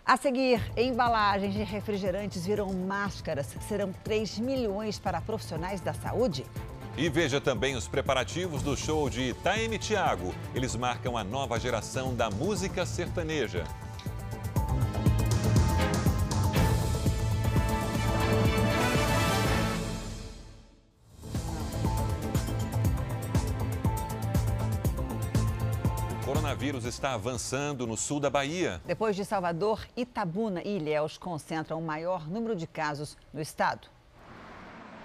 [0.07, 3.49] A seguir, embalagens de refrigerantes viram máscaras.
[3.67, 6.47] Serão 3 milhões para profissionais da saúde.
[6.97, 10.33] E veja também os preparativos do show de Taeme Thiago.
[10.55, 13.65] Eles marcam a nova geração da música sertaneja.
[26.67, 28.81] Coronavírus está avançando no sul da Bahia.
[28.85, 33.89] Depois de Salvador, Itabuna e Ilhéus concentram o maior número de casos no estado.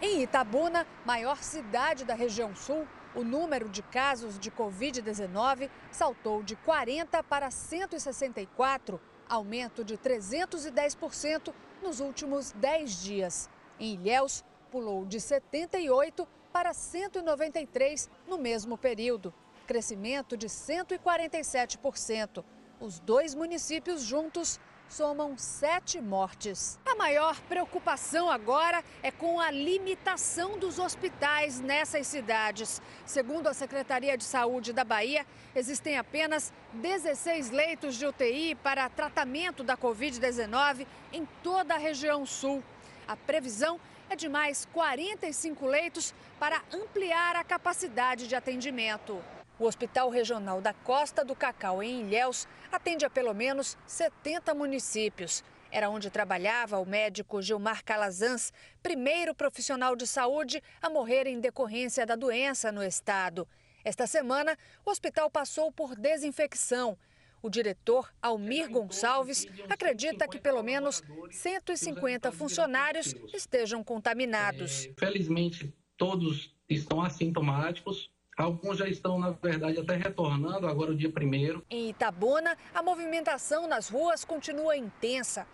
[0.02, 6.56] Em Itabuna, maior cidade da região sul, o número de casos de Covid-19 saltou de
[6.56, 13.50] 40 para 164, aumento de 310% nos últimos 10 dias.
[13.80, 19.32] Em Ilhéus, pulou de 78 para 193 no mesmo período,
[19.72, 22.44] crescimento de 147%.
[22.78, 26.78] Os dois municípios juntos somam sete mortes.
[26.86, 32.82] A maior preocupação agora é com a limitação dos hospitais nessas cidades.
[33.06, 39.64] Segundo a Secretaria de Saúde da Bahia, existem apenas 16 leitos de UTI para tratamento
[39.64, 42.62] da Covid-19 em toda a região sul.
[43.08, 43.80] A previsão
[44.10, 49.24] é de mais 45 leitos para ampliar a capacidade de atendimento.
[49.62, 55.44] O Hospital Regional da Costa do Cacau, em Ilhéus, atende a pelo menos 70 municípios.
[55.70, 62.08] Era onde trabalhava o médico Gilmar Calazans, primeiro profissional de saúde a morrer em decorrência
[62.08, 63.48] da doença no estado.
[63.86, 66.98] Esta semana, o hospital passou por desinfecção.
[67.40, 74.90] O diretor Almir Gonçalves acredita que pelo menos 150 funcionários estejam contaminados.
[74.98, 78.10] Felizmente, todos estão assintomáticos.
[78.42, 81.64] Alguns já estão, na verdade, até retornando agora o dia primeiro.
[81.70, 85.46] Em Itabuna, a movimentação nas ruas continua intensa.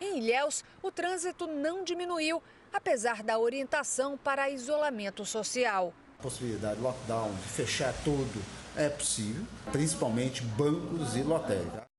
[0.00, 5.92] Em Ilhéus, o trânsito não diminuiu, apesar da orientação para isolamento social.
[6.18, 8.42] A possibilidade de lockdown, de fechar tudo,
[8.74, 11.89] é possível, principalmente bancos e lotéricas.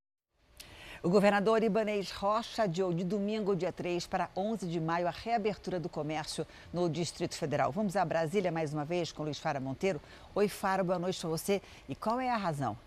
[1.04, 5.80] O governador Ibanez Rocha adiou de domingo, dia 3, para 11 de maio, a reabertura
[5.80, 7.72] do comércio no Distrito Federal.
[7.72, 10.00] Vamos a Brasília mais uma vez com Luiz Fara Monteiro.
[10.36, 11.60] Oi, Fara, boa noite para você.
[11.90, 12.78] E qual é a razão?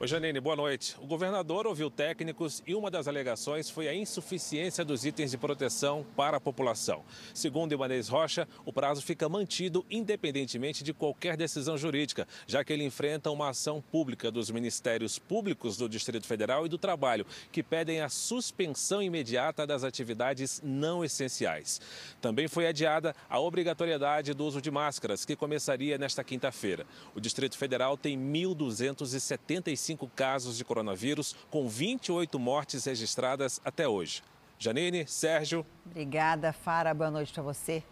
[0.00, 0.96] Oi, Janine, boa noite.
[1.00, 6.04] O governador ouviu técnicos e uma das alegações foi a insuficiência dos itens de proteção
[6.16, 7.04] para a população.
[7.32, 12.82] Segundo Ibanez Rocha, o prazo fica mantido independentemente de qualquer decisão jurídica, já que ele
[12.82, 18.00] enfrenta uma ação pública dos Ministérios Públicos do Distrito Federal e do Trabalho, que pedem
[18.00, 21.80] a suspensão imediata das atividades não essenciais.
[22.20, 26.84] Também foi adiada a obrigatoriedade do uso de máscaras, que começaria nesta quinta-feira.
[27.14, 34.22] O Distrito Federal tem 1.275 45 casos de coronavírus, com 28 mortes registradas até hoje.
[34.58, 35.66] Janine, Sérgio.
[35.84, 36.94] Obrigada, Fara.
[36.94, 37.82] Boa noite para você.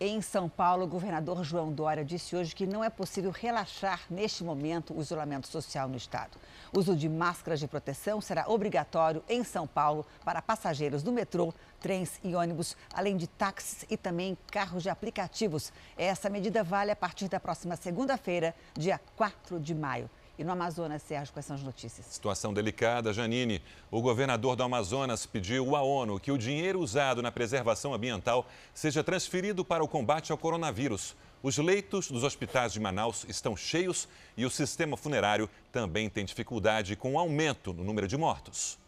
[0.00, 4.44] Em São Paulo, o governador João Dória disse hoje que não é possível relaxar neste
[4.44, 6.38] momento o isolamento social no estado.
[6.72, 11.52] O uso de máscaras de proteção será obrigatório em São Paulo para passageiros do metrô,
[11.80, 15.72] trens e ônibus, além de táxis e também carros de aplicativos.
[15.96, 20.08] Essa medida vale a partir da próxima segunda-feira, dia 4 de maio.
[20.38, 22.06] E no Amazonas, Sérgio, quais são as notícias?
[22.06, 23.60] Situação delicada, Janine.
[23.90, 29.02] O governador do Amazonas pediu à ONU que o dinheiro usado na preservação ambiental seja
[29.02, 31.16] transferido para o combate ao coronavírus.
[31.42, 36.94] Os leitos dos hospitais de Manaus estão cheios e o sistema funerário também tem dificuldade
[36.94, 38.78] com o aumento no número de mortos.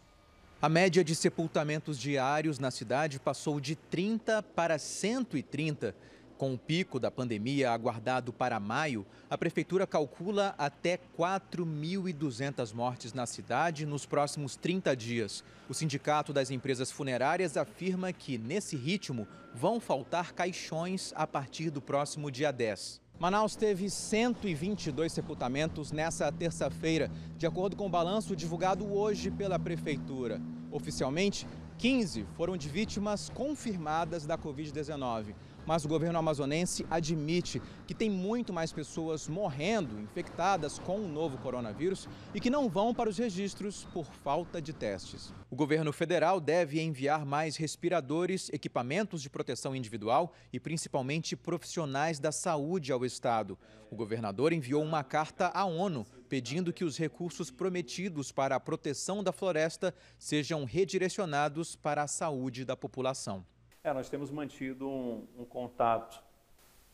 [0.61, 5.93] A média de sepultamentos diários na cidade passou de 30 para 130
[6.41, 13.27] com o pico da pandemia aguardado para maio, a Prefeitura calcula até 4.200 mortes na
[13.27, 15.43] cidade nos próximos 30 dias.
[15.69, 21.79] O Sindicato das Empresas Funerárias afirma que, nesse ritmo, vão faltar caixões a partir do
[21.79, 22.99] próximo dia 10.
[23.19, 30.41] Manaus teve 122 sepultamentos nessa terça-feira, de acordo com o balanço divulgado hoje pela Prefeitura.
[30.71, 31.45] Oficialmente,
[31.77, 35.35] 15 foram de vítimas confirmadas da Covid-19
[35.65, 41.37] mas o governo amazonense admite que tem muito mais pessoas morrendo infectadas com o novo
[41.37, 45.33] coronavírus e que não vão para os registros por falta de testes.
[45.49, 52.31] O governo federal deve enviar mais respiradores, equipamentos de proteção individual e principalmente profissionais da
[52.31, 53.57] saúde ao estado.
[53.89, 59.21] O governador enviou uma carta à ONU pedindo que os recursos prometidos para a proteção
[59.21, 63.45] da floresta sejam redirecionados para a saúde da população.
[63.83, 66.21] É, nós temos mantido um, um contato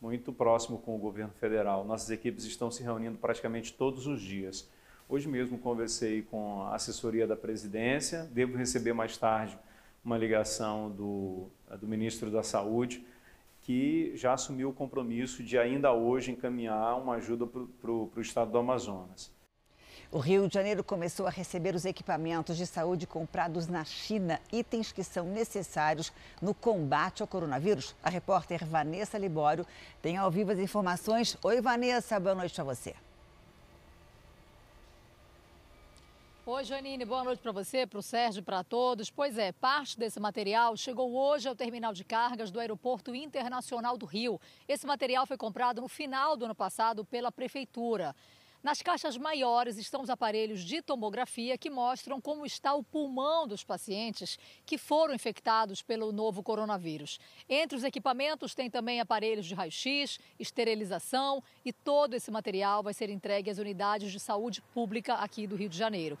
[0.00, 1.84] muito próximo com o governo federal.
[1.84, 4.66] Nossas equipes estão se reunindo praticamente todos os dias.
[5.06, 9.58] Hoje mesmo conversei com a assessoria da presidência, devo receber mais tarde
[10.02, 13.06] uma ligação do, do ministro da Saúde,
[13.60, 18.56] que já assumiu o compromisso de ainda hoje encaminhar uma ajuda para o estado do
[18.56, 19.30] Amazonas.
[20.10, 24.90] O Rio de Janeiro começou a receber os equipamentos de saúde comprados na China, itens
[24.90, 27.94] que são necessários no combate ao coronavírus.
[28.02, 29.66] A repórter Vanessa Libório
[30.00, 31.36] tem ao vivo as informações.
[31.42, 32.94] Oi, Vanessa, boa noite para você.
[36.46, 39.10] Oi, Janine, boa noite para você, para o Sérgio, para todos.
[39.10, 44.06] Pois é, parte desse material chegou hoje ao terminal de cargas do Aeroporto Internacional do
[44.06, 44.40] Rio.
[44.66, 48.16] Esse material foi comprado no final do ano passado pela Prefeitura.
[48.60, 53.62] Nas caixas maiores estão os aparelhos de tomografia que mostram como está o pulmão dos
[53.62, 54.36] pacientes
[54.66, 57.20] que foram infectados pelo novo coronavírus.
[57.48, 63.10] Entre os equipamentos tem também aparelhos de raio-x, esterilização e todo esse material vai ser
[63.10, 66.18] entregue às unidades de saúde pública aqui do Rio de Janeiro.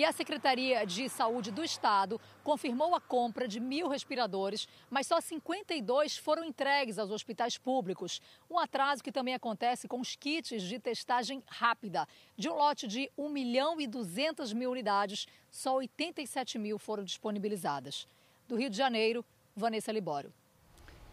[0.00, 5.20] E a Secretaria de Saúde do Estado confirmou a compra de mil respiradores, mas só
[5.20, 8.18] 52 foram entregues aos hospitais públicos.
[8.50, 12.08] Um atraso que também acontece com os kits de testagem rápida.
[12.34, 18.08] De um lote de 1 milhão e 200 mil unidades, só 87 mil foram disponibilizadas.
[18.48, 19.22] Do Rio de Janeiro,
[19.54, 20.32] Vanessa Libório.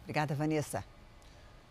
[0.04, 0.82] Obrigada, Vanessa.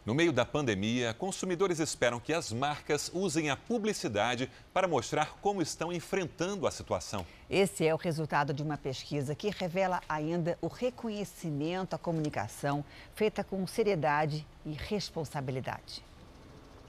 [0.07, 5.61] No meio da pandemia, consumidores esperam que as marcas usem a publicidade para mostrar como
[5.61, 7.27] estão enfrentando a situação.
[7.51, 12.85] Esse é o resultado de uma pesquisa que revela ainda o reconhecimento à comunicação
[13.17, 16.05] feita com seriedade e responsabilidade.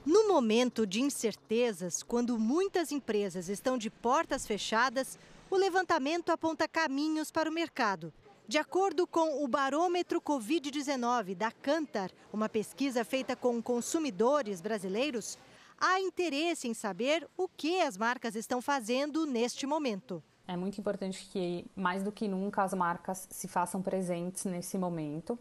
[0.06, 5.18] No momento de incertezas, quando muitas empresas estão de portas fechadas,
[5.50, 8.12] o levantamento aponta caminhos para o mercado.
[8.48, 15.36] De acordo com o Barômetro Covid-19 da Cantar, uma pesquisa feita com consumidores brasileiros,
[15.78, 20.22] há interesse em saber o que as marcas estão fazendo neste momento.
[20.46, 25.38] É muito importante que, mais do que nunca, as marcas se façam presentes nesse momento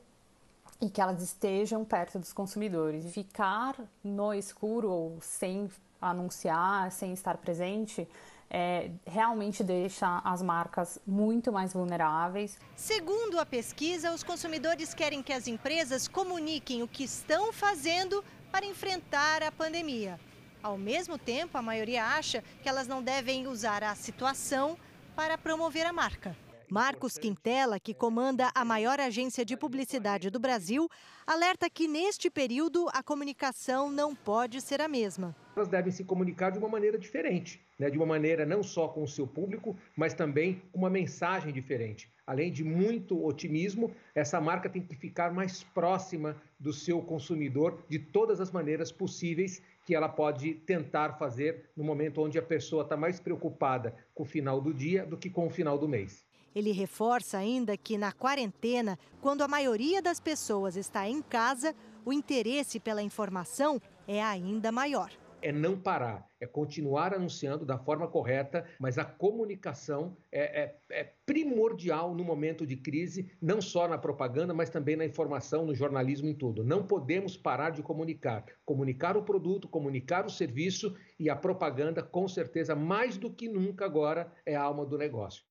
[0.81, 3.09] e que elas estejam perto dos consumidores.
[3.13, 5.69] Ficar no escuro ou sem
[6.01, 8.05] anunciar, sem estar presente,
[8.49, 12.57] é, realmente deixa as marcas muito mais vulneráveis.
[12.75, 18.65] Segundo a pesquisa, os consumidores querem que as empresas comuniquem o que estão fazendo para
[18.65, 20.19] enfrentar a pandemia.
[20.63, 24.77] Ao mesmo tempo, a maioria acha que elas não devem usar a situação
[25.15, 26.35] para promover a marca.
[26.69, 30.89] Marcos Quintela, que comanda a maior agência de publicidade do Brasil,
[31.25, 35.33] alerta que neste período a comunicação não pode ser a mesma.
[35.55, 37.89] Elas devem se comunicar de uma maneira diferente, né?
[37.89, 42.11] de uma maneira não só com o seu público, mas também com uma mensagem diferente.
[42.25, 47.99] Além de muito otimismo, essa marca tem que ficar mais próxima do seu consumidor de
[47.99, 52.97] todas as maneiras possíveis que ela pode tentar fazer no momento onde a pessoa está
[52.97, 56.25] mais preocupada com o final do dia do que com o final do mês.
[56.53, 61.73] Ele reforça ainda que na quarentena, quando a maioria das pessoas está em casa,
[62.03, 65.11] o interesse pela informação é ainda maior.
[65.41, 71.13] É não parar, é continuar anunciando da forma correta, mas a comunicação é, é, é,
[71.25, 76.27] primordial no momento de crise, não só na propaganda, mas também na informação, no jornalismo
[76.27, 76.63] em tudo.
[76.63, 78.45] Não podemos parar de comunicar.
[78.65, 83.85] Comunicar o produto, comunicar o serviço e a propaganda, com certeza, mais do que nunca
[83.85, 85.46] agora, é a alma do negócio.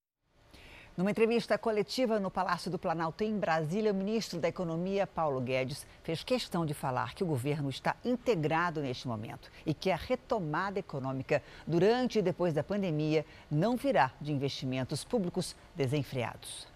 [0.97, 5.87] Numa entrevista coletiva no Palácio do Planalto, em Brasília, o ministro da Economia, Paulo Guedes,
[6.03, 10.79] fez questão de falar que o governo está integrado neste momento e que a retomada
[10.79, 16.67] econômica durante e depois da pandemia não virá de investimentos públicos desenfreados.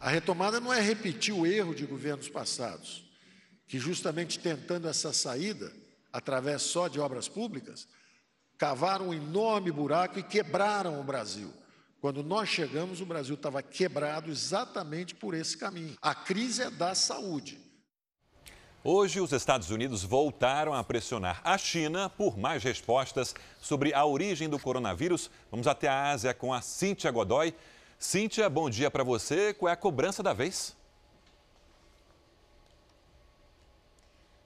[0.00, 3.06] A retomada não é repetir o erro de governos passados,
[3.68, 5.70] que justamente tentando essa saída,
[6.10, 7.86] através só de obras públicas,
[8.56, 11.52] cavaram um enorme buraco e quebraram o Brasil.
[12.02, 15.96] Quando nós chegamos, o Brasil estava quebrado exatamente por esse caminho.
[16.02, 17.60] A crise é da saúde.
[18.82, 24.48] Hoje, os Estados Unidos voltaram a pressionar a China por mais respostas sobre a origem
[24.48, 25.30] do coronavírus.
[25.48, 27.54] Vamos até a Ásia com a Cíntia Godoy.
[27.96, 29.54] Cíntia, bom dia para você.
[29.54, 30.76] Qual é a cobrança da vez?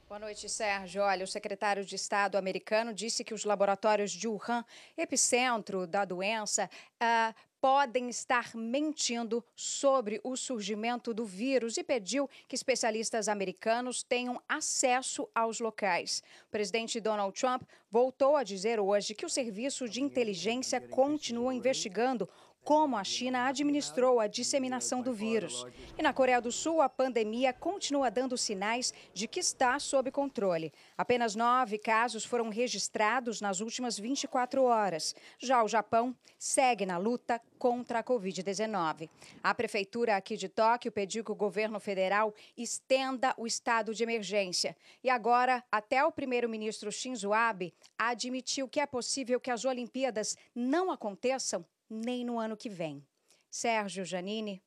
[0.09, 1.03] Boa noite, Sérgio.
[1.03, 4.65] Olha, o secretário de Estado americano disse que os laboratórios de Wuhan,
[4.97, 6.71] epicentro da doença,
[7.03, 14.41] uh, podem estar mentindo sobre o surgimento do vírus e pediu que especialistas americanos tenham
[14.49, 16.23] acesso aos locais.
[16.47, 22.29] O presidente Donald Trump voltou a dizer hoje que o serviço de inteligência continua investigando
[22.67, 25.65] como a China administrou a disseminação do vírus.
[25.97, 30.73] E na Coreia do Sul, a pandemia continua dando sinais de que está sob controle.
[30.99, 35.15] Apenas nove casos foram registrados nas últimas 24 horas.
[35.39, 39.09] Já o Japão segue na luta contra a Covid-19.
[39.45, 44.77] A prefeitura aqui de Tóquio pediu que o governo federal estenda o estado de emergência.
[45.05, 50.91] E agora, até o primeiro-ministro Shinzo Abe admitiu que é possível que as Olimpíadas não
[50.91, 53.05] aconteçam nem no ano que vem.
[53.51, 54.63] Sérgio Janine.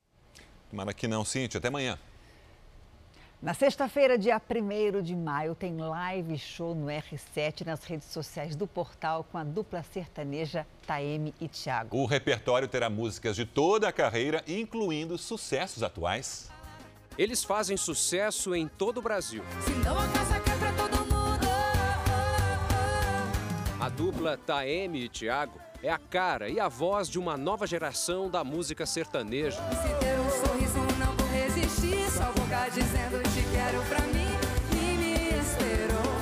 [0.70, 1.58] Tomara que não, Cintia.
[1.58, 1.98] Até amanhã.
[3.42, 8.68] Na sexta-feira, dia 1 de maio, tem live show no R7 nas redes sociais do
[8.68, 11.96] portal com a dupla sertaneja Taeme e Thiago.
[11.96, 16.52] O repertório terá músicas de toda a carreira, incluindo sucessos atuais.
[17.18, 19.42] Eles fazem sucesso em todo o Brasil.
[23.80, 28.30] A dupla Taeme e Thiago é a cara e a voz de uma nova geração
[28.30, 29.58] da música sertaneja.
[29.58, 32.40] Se der um sorriso, não vou resistir, só vou
[32.74, 34.28] dizendo te quero pra mim.
[34.74, 36.14] E me esperou,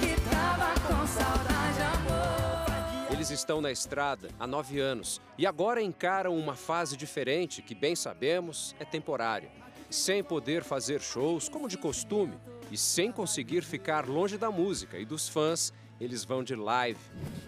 [0.00, 3.12] que tava com saudade, amor.
[3.12, 7.94] Eles estão na estrada há nove anos e agora encaram uma fase diferente que, bem
[7.94, 9.50] sabemos, é temporária.
[9.90, 12.36] Sem poder fazer shows como de costume
[12.72, 17.00] e sem conseguir ficar longe da música e dos fãs, eles vão de live.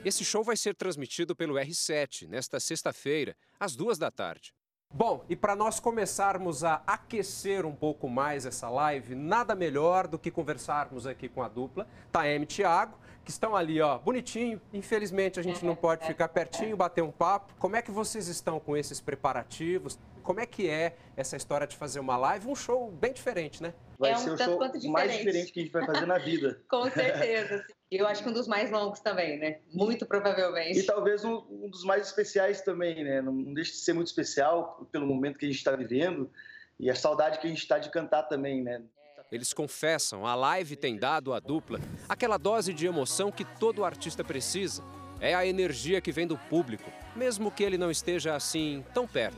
[0.05, 4.55] Esse show vai ser transmitido pelo R7 nesta sexta-feira, às duas da tarde.
[4.95, 10.19] Bom, e para nós começarmos a aquecer um pouco mais essa live, nada melhor do
[10.19, 12.97] que conversarmos aqui com a dupla, Taeme Thiago,
[13.27, 14.61] que estão ali, ó, bonitinho.
[14.73, 17.53] Infelizmente a gente não pode ficar pertinho, bater um papo.
[17.59, 19.99] Como é que vocês estão com esses preparativos?
[20.23, 22.47] Como é que é essa história de fazer uma live?
[22.47, 23.75] Um show bem diferente, né?
[23.99, 24.61] Vai é um ser o show
[24.91, 26.63] mais diferente que a gente vai fazer na vida.
[26.71, 27.65] com certeza.
[27.91, 29.59] Eu acho que um dos mais longos também, né?
[29.73, 30.79] Muito provavelmente.
[30.79, 33.21] E talvez um, um dos mais especiais também, né?
[33.21, 36.31] Não, não deixa de ser muito especial pelo momento que a gente está vivendo
[36.79, 38.83] e a saudade que a gente está de cantar também, né?
[39.31, 44.23] Eles confessam, a live tem dado à dupla aquela dose de emoção que todo artista
[44.23, 44.85] precisa.
[45.21, 49.37] É a energia que vem do público, mesmo que ele não esteja assim tão perto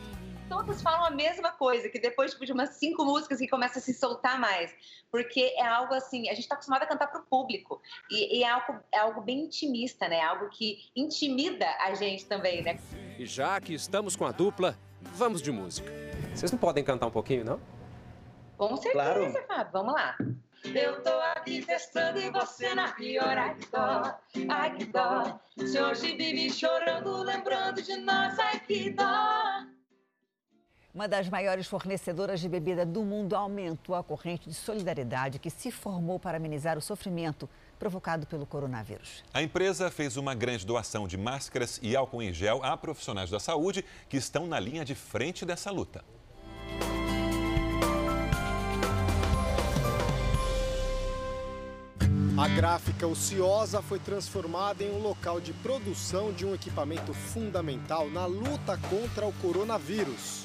[0.49, 3.83] todos falam a mesma coisa, que depois tipo, de umas cinco músicas que começa a
[3.83, 4.75] se soltar mais.
[5.11, 7.81] Porque é algo assim, a gente está acostumado a cantar para o público.
[8.11, 10.21] E, e, é, algo, é algo bem intimista, né?
[10.21, 12.79] Algo que intimida a gente também, né?
[13.19, 15.93] E já que estamos com a dupla, vamos de música.
[16.35, 17.78] Vocês não podem cantar um pouquinho, não?
[18.59, 19.33] Com certeza, claro.
[19.47, 19.73] Fábio.
[19.73, 20.17] Vamos lá.
[20.65, 23.39] Eu tô aqui testando e você na pior.
[23.39, 25.41] Ai que dó, ai que dó.
[25.57, 29.65] Se hoje vive chorando, lembrando de nós, ai que dó.
[30.93, 35.71] Uma das maiores fornecedoras de bebida do mundo aumentou a corrente de solidariedade que se
[35.71, 37.49] formou para amenizar o sofrimento
[37.79, 39.23] provocado pelo coronavírus.
[39.33, 43.39] A empresa fez uma grande doação de máscaras e álcool em gel a profissionais da
[43.39, 46.05] saúde que estão na linha de frente dessa luta.
[52.39, 58.27] A gráfica ociosa foi transformada em um local de produção de um equipamento fundamental na
[58.27, 60.45] luta contra o coronavírus.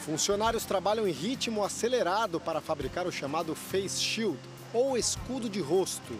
[0.00, 4.38] Funcionários trabalham em ritmo acelerado para fabricar o chamado Face Shield,
[4.72, 6.18] ou escudo de rosto.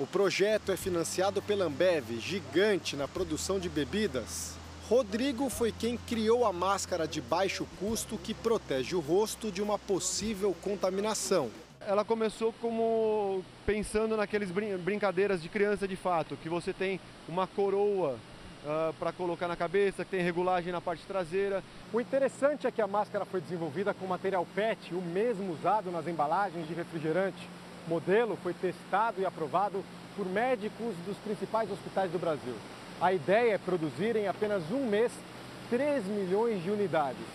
[0.00, 4.54] O projeto é financiado pela Ambev, gigante na produção de bebidas.
[4.88, 9.78] Rodrigo foi quem criou a máscara de baixo custo que protege o rosto de uma
[9.78, 11.48] possível contaminação
[11.86, 17.46] ela começou como pensando naqueles brin brincadeiras de criança de fato, que você tem uma
[17.46, 18.18] coroa uh,
[18.66, 21.62] ah, para colocar na cabeça, que tem regulagem na parte traseira.
[21.92, 26.06] O interessante é que a máscara foi desenvolvida com material PET, o mesmo usado nas
[26.06, 27.48] embalagens de refrigerante.
[27.86, 29.84] O modelo foi testado e aprovado
[30.16, 32.54] por médicos dos principais hospitais do Brasil.
[33.00, 35.12] A ideia é produzir em apenas um mês
[35.68, 37.26] 3 milhões de unidades.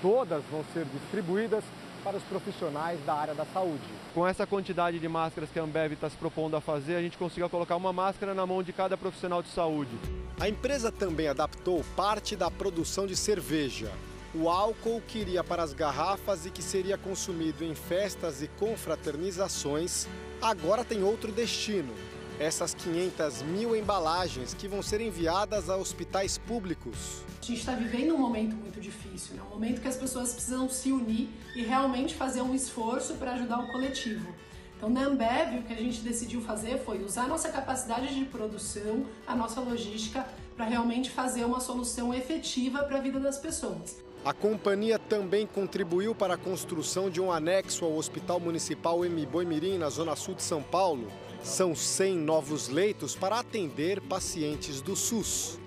[0.00, 1.64] Todas vão ser distribuídas
[2.02, 3.82] para os profissionais da área da saúde.
[4.14, 7.16] Com essa quantidade de máscaras que a Ambev está se propondo a fazer, a gente
[7.16, 9.96] conseguiu colocar uma máscara na mão de cada profissional de saúde.
[10.38, 13.90] A empresa também adaptou parte da produção de cerveja.
[14.34, 20.06] O álcool que iria para as garrafas e que seria consumido em festas e confraternizações,
[20.40, 21.92] agora tem outro destino
[22.40, 27.22] essas 500 mil embalagens que vão ser enviadas a hospitais públicos.
[27.42, 29.42] A gente está vivendo um momento muito difícil, né?
[29.46, 33.60] um momento que as pessoas precisam se unir e realmente fazer um esforço para ajudar
[33.60, 34.26] o coletivo.
[34.74, 39.04] Então, na Ambev, o que a gente decidiu fazer foi usar nossa capacidade de produção,
[39.26, 40.26] a nossa logística,
[40.56, 44.02] para realmente fazer uma solução efetiva para a vida das pessoas.
[44.24, 49.26] A companhia também contribuiu para a construção de um anexo ao Hospital Municipal M.
[49.26, 51.10] Boimirim, na Zona Sul de São Paulo,
[51.42, 55.58] são 100 novos leitos para atender pacientes do SUS.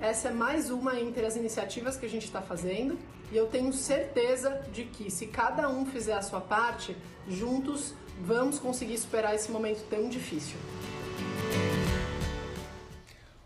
[0.00, 2.98] Essa é mais uma entre as iniciativas que a gente está fazendo
[3.30, 6.96] e eu tenho certeza de que, se cada um fizer a sua parte,
[7.28, 10.56] juntos vamos conseguir superar esse momento tão difícil.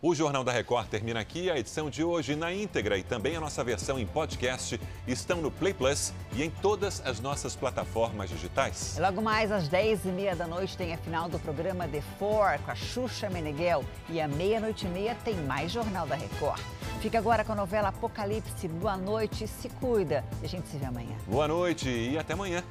[0.07, 1.51] O Jornal da Record termina aqui.
[1.51, 4.79] A edição de hoje na íntegra e também a nossa versão em podcast
[5.09, 8.99] estão no Play Plus e em todas as nossas plataformas digitais.
[9.01, 12.75] Logo mais às 10h30 da noite tem a final do programa The Four com a
[12.75, 13.83] Xuxa Meneghel.
[14.11, 16.61] E à meia-noite e meia tem mais Jornal da Record.
[17.01, 18.69] Fica agora com a novela Apocalipse.
[18.69, 20.23] Boa noite, se cuida.
[20.43, 21.17] E a gente se vê amanhã.
[21.27, 22.63] Boa noite e até amanhã.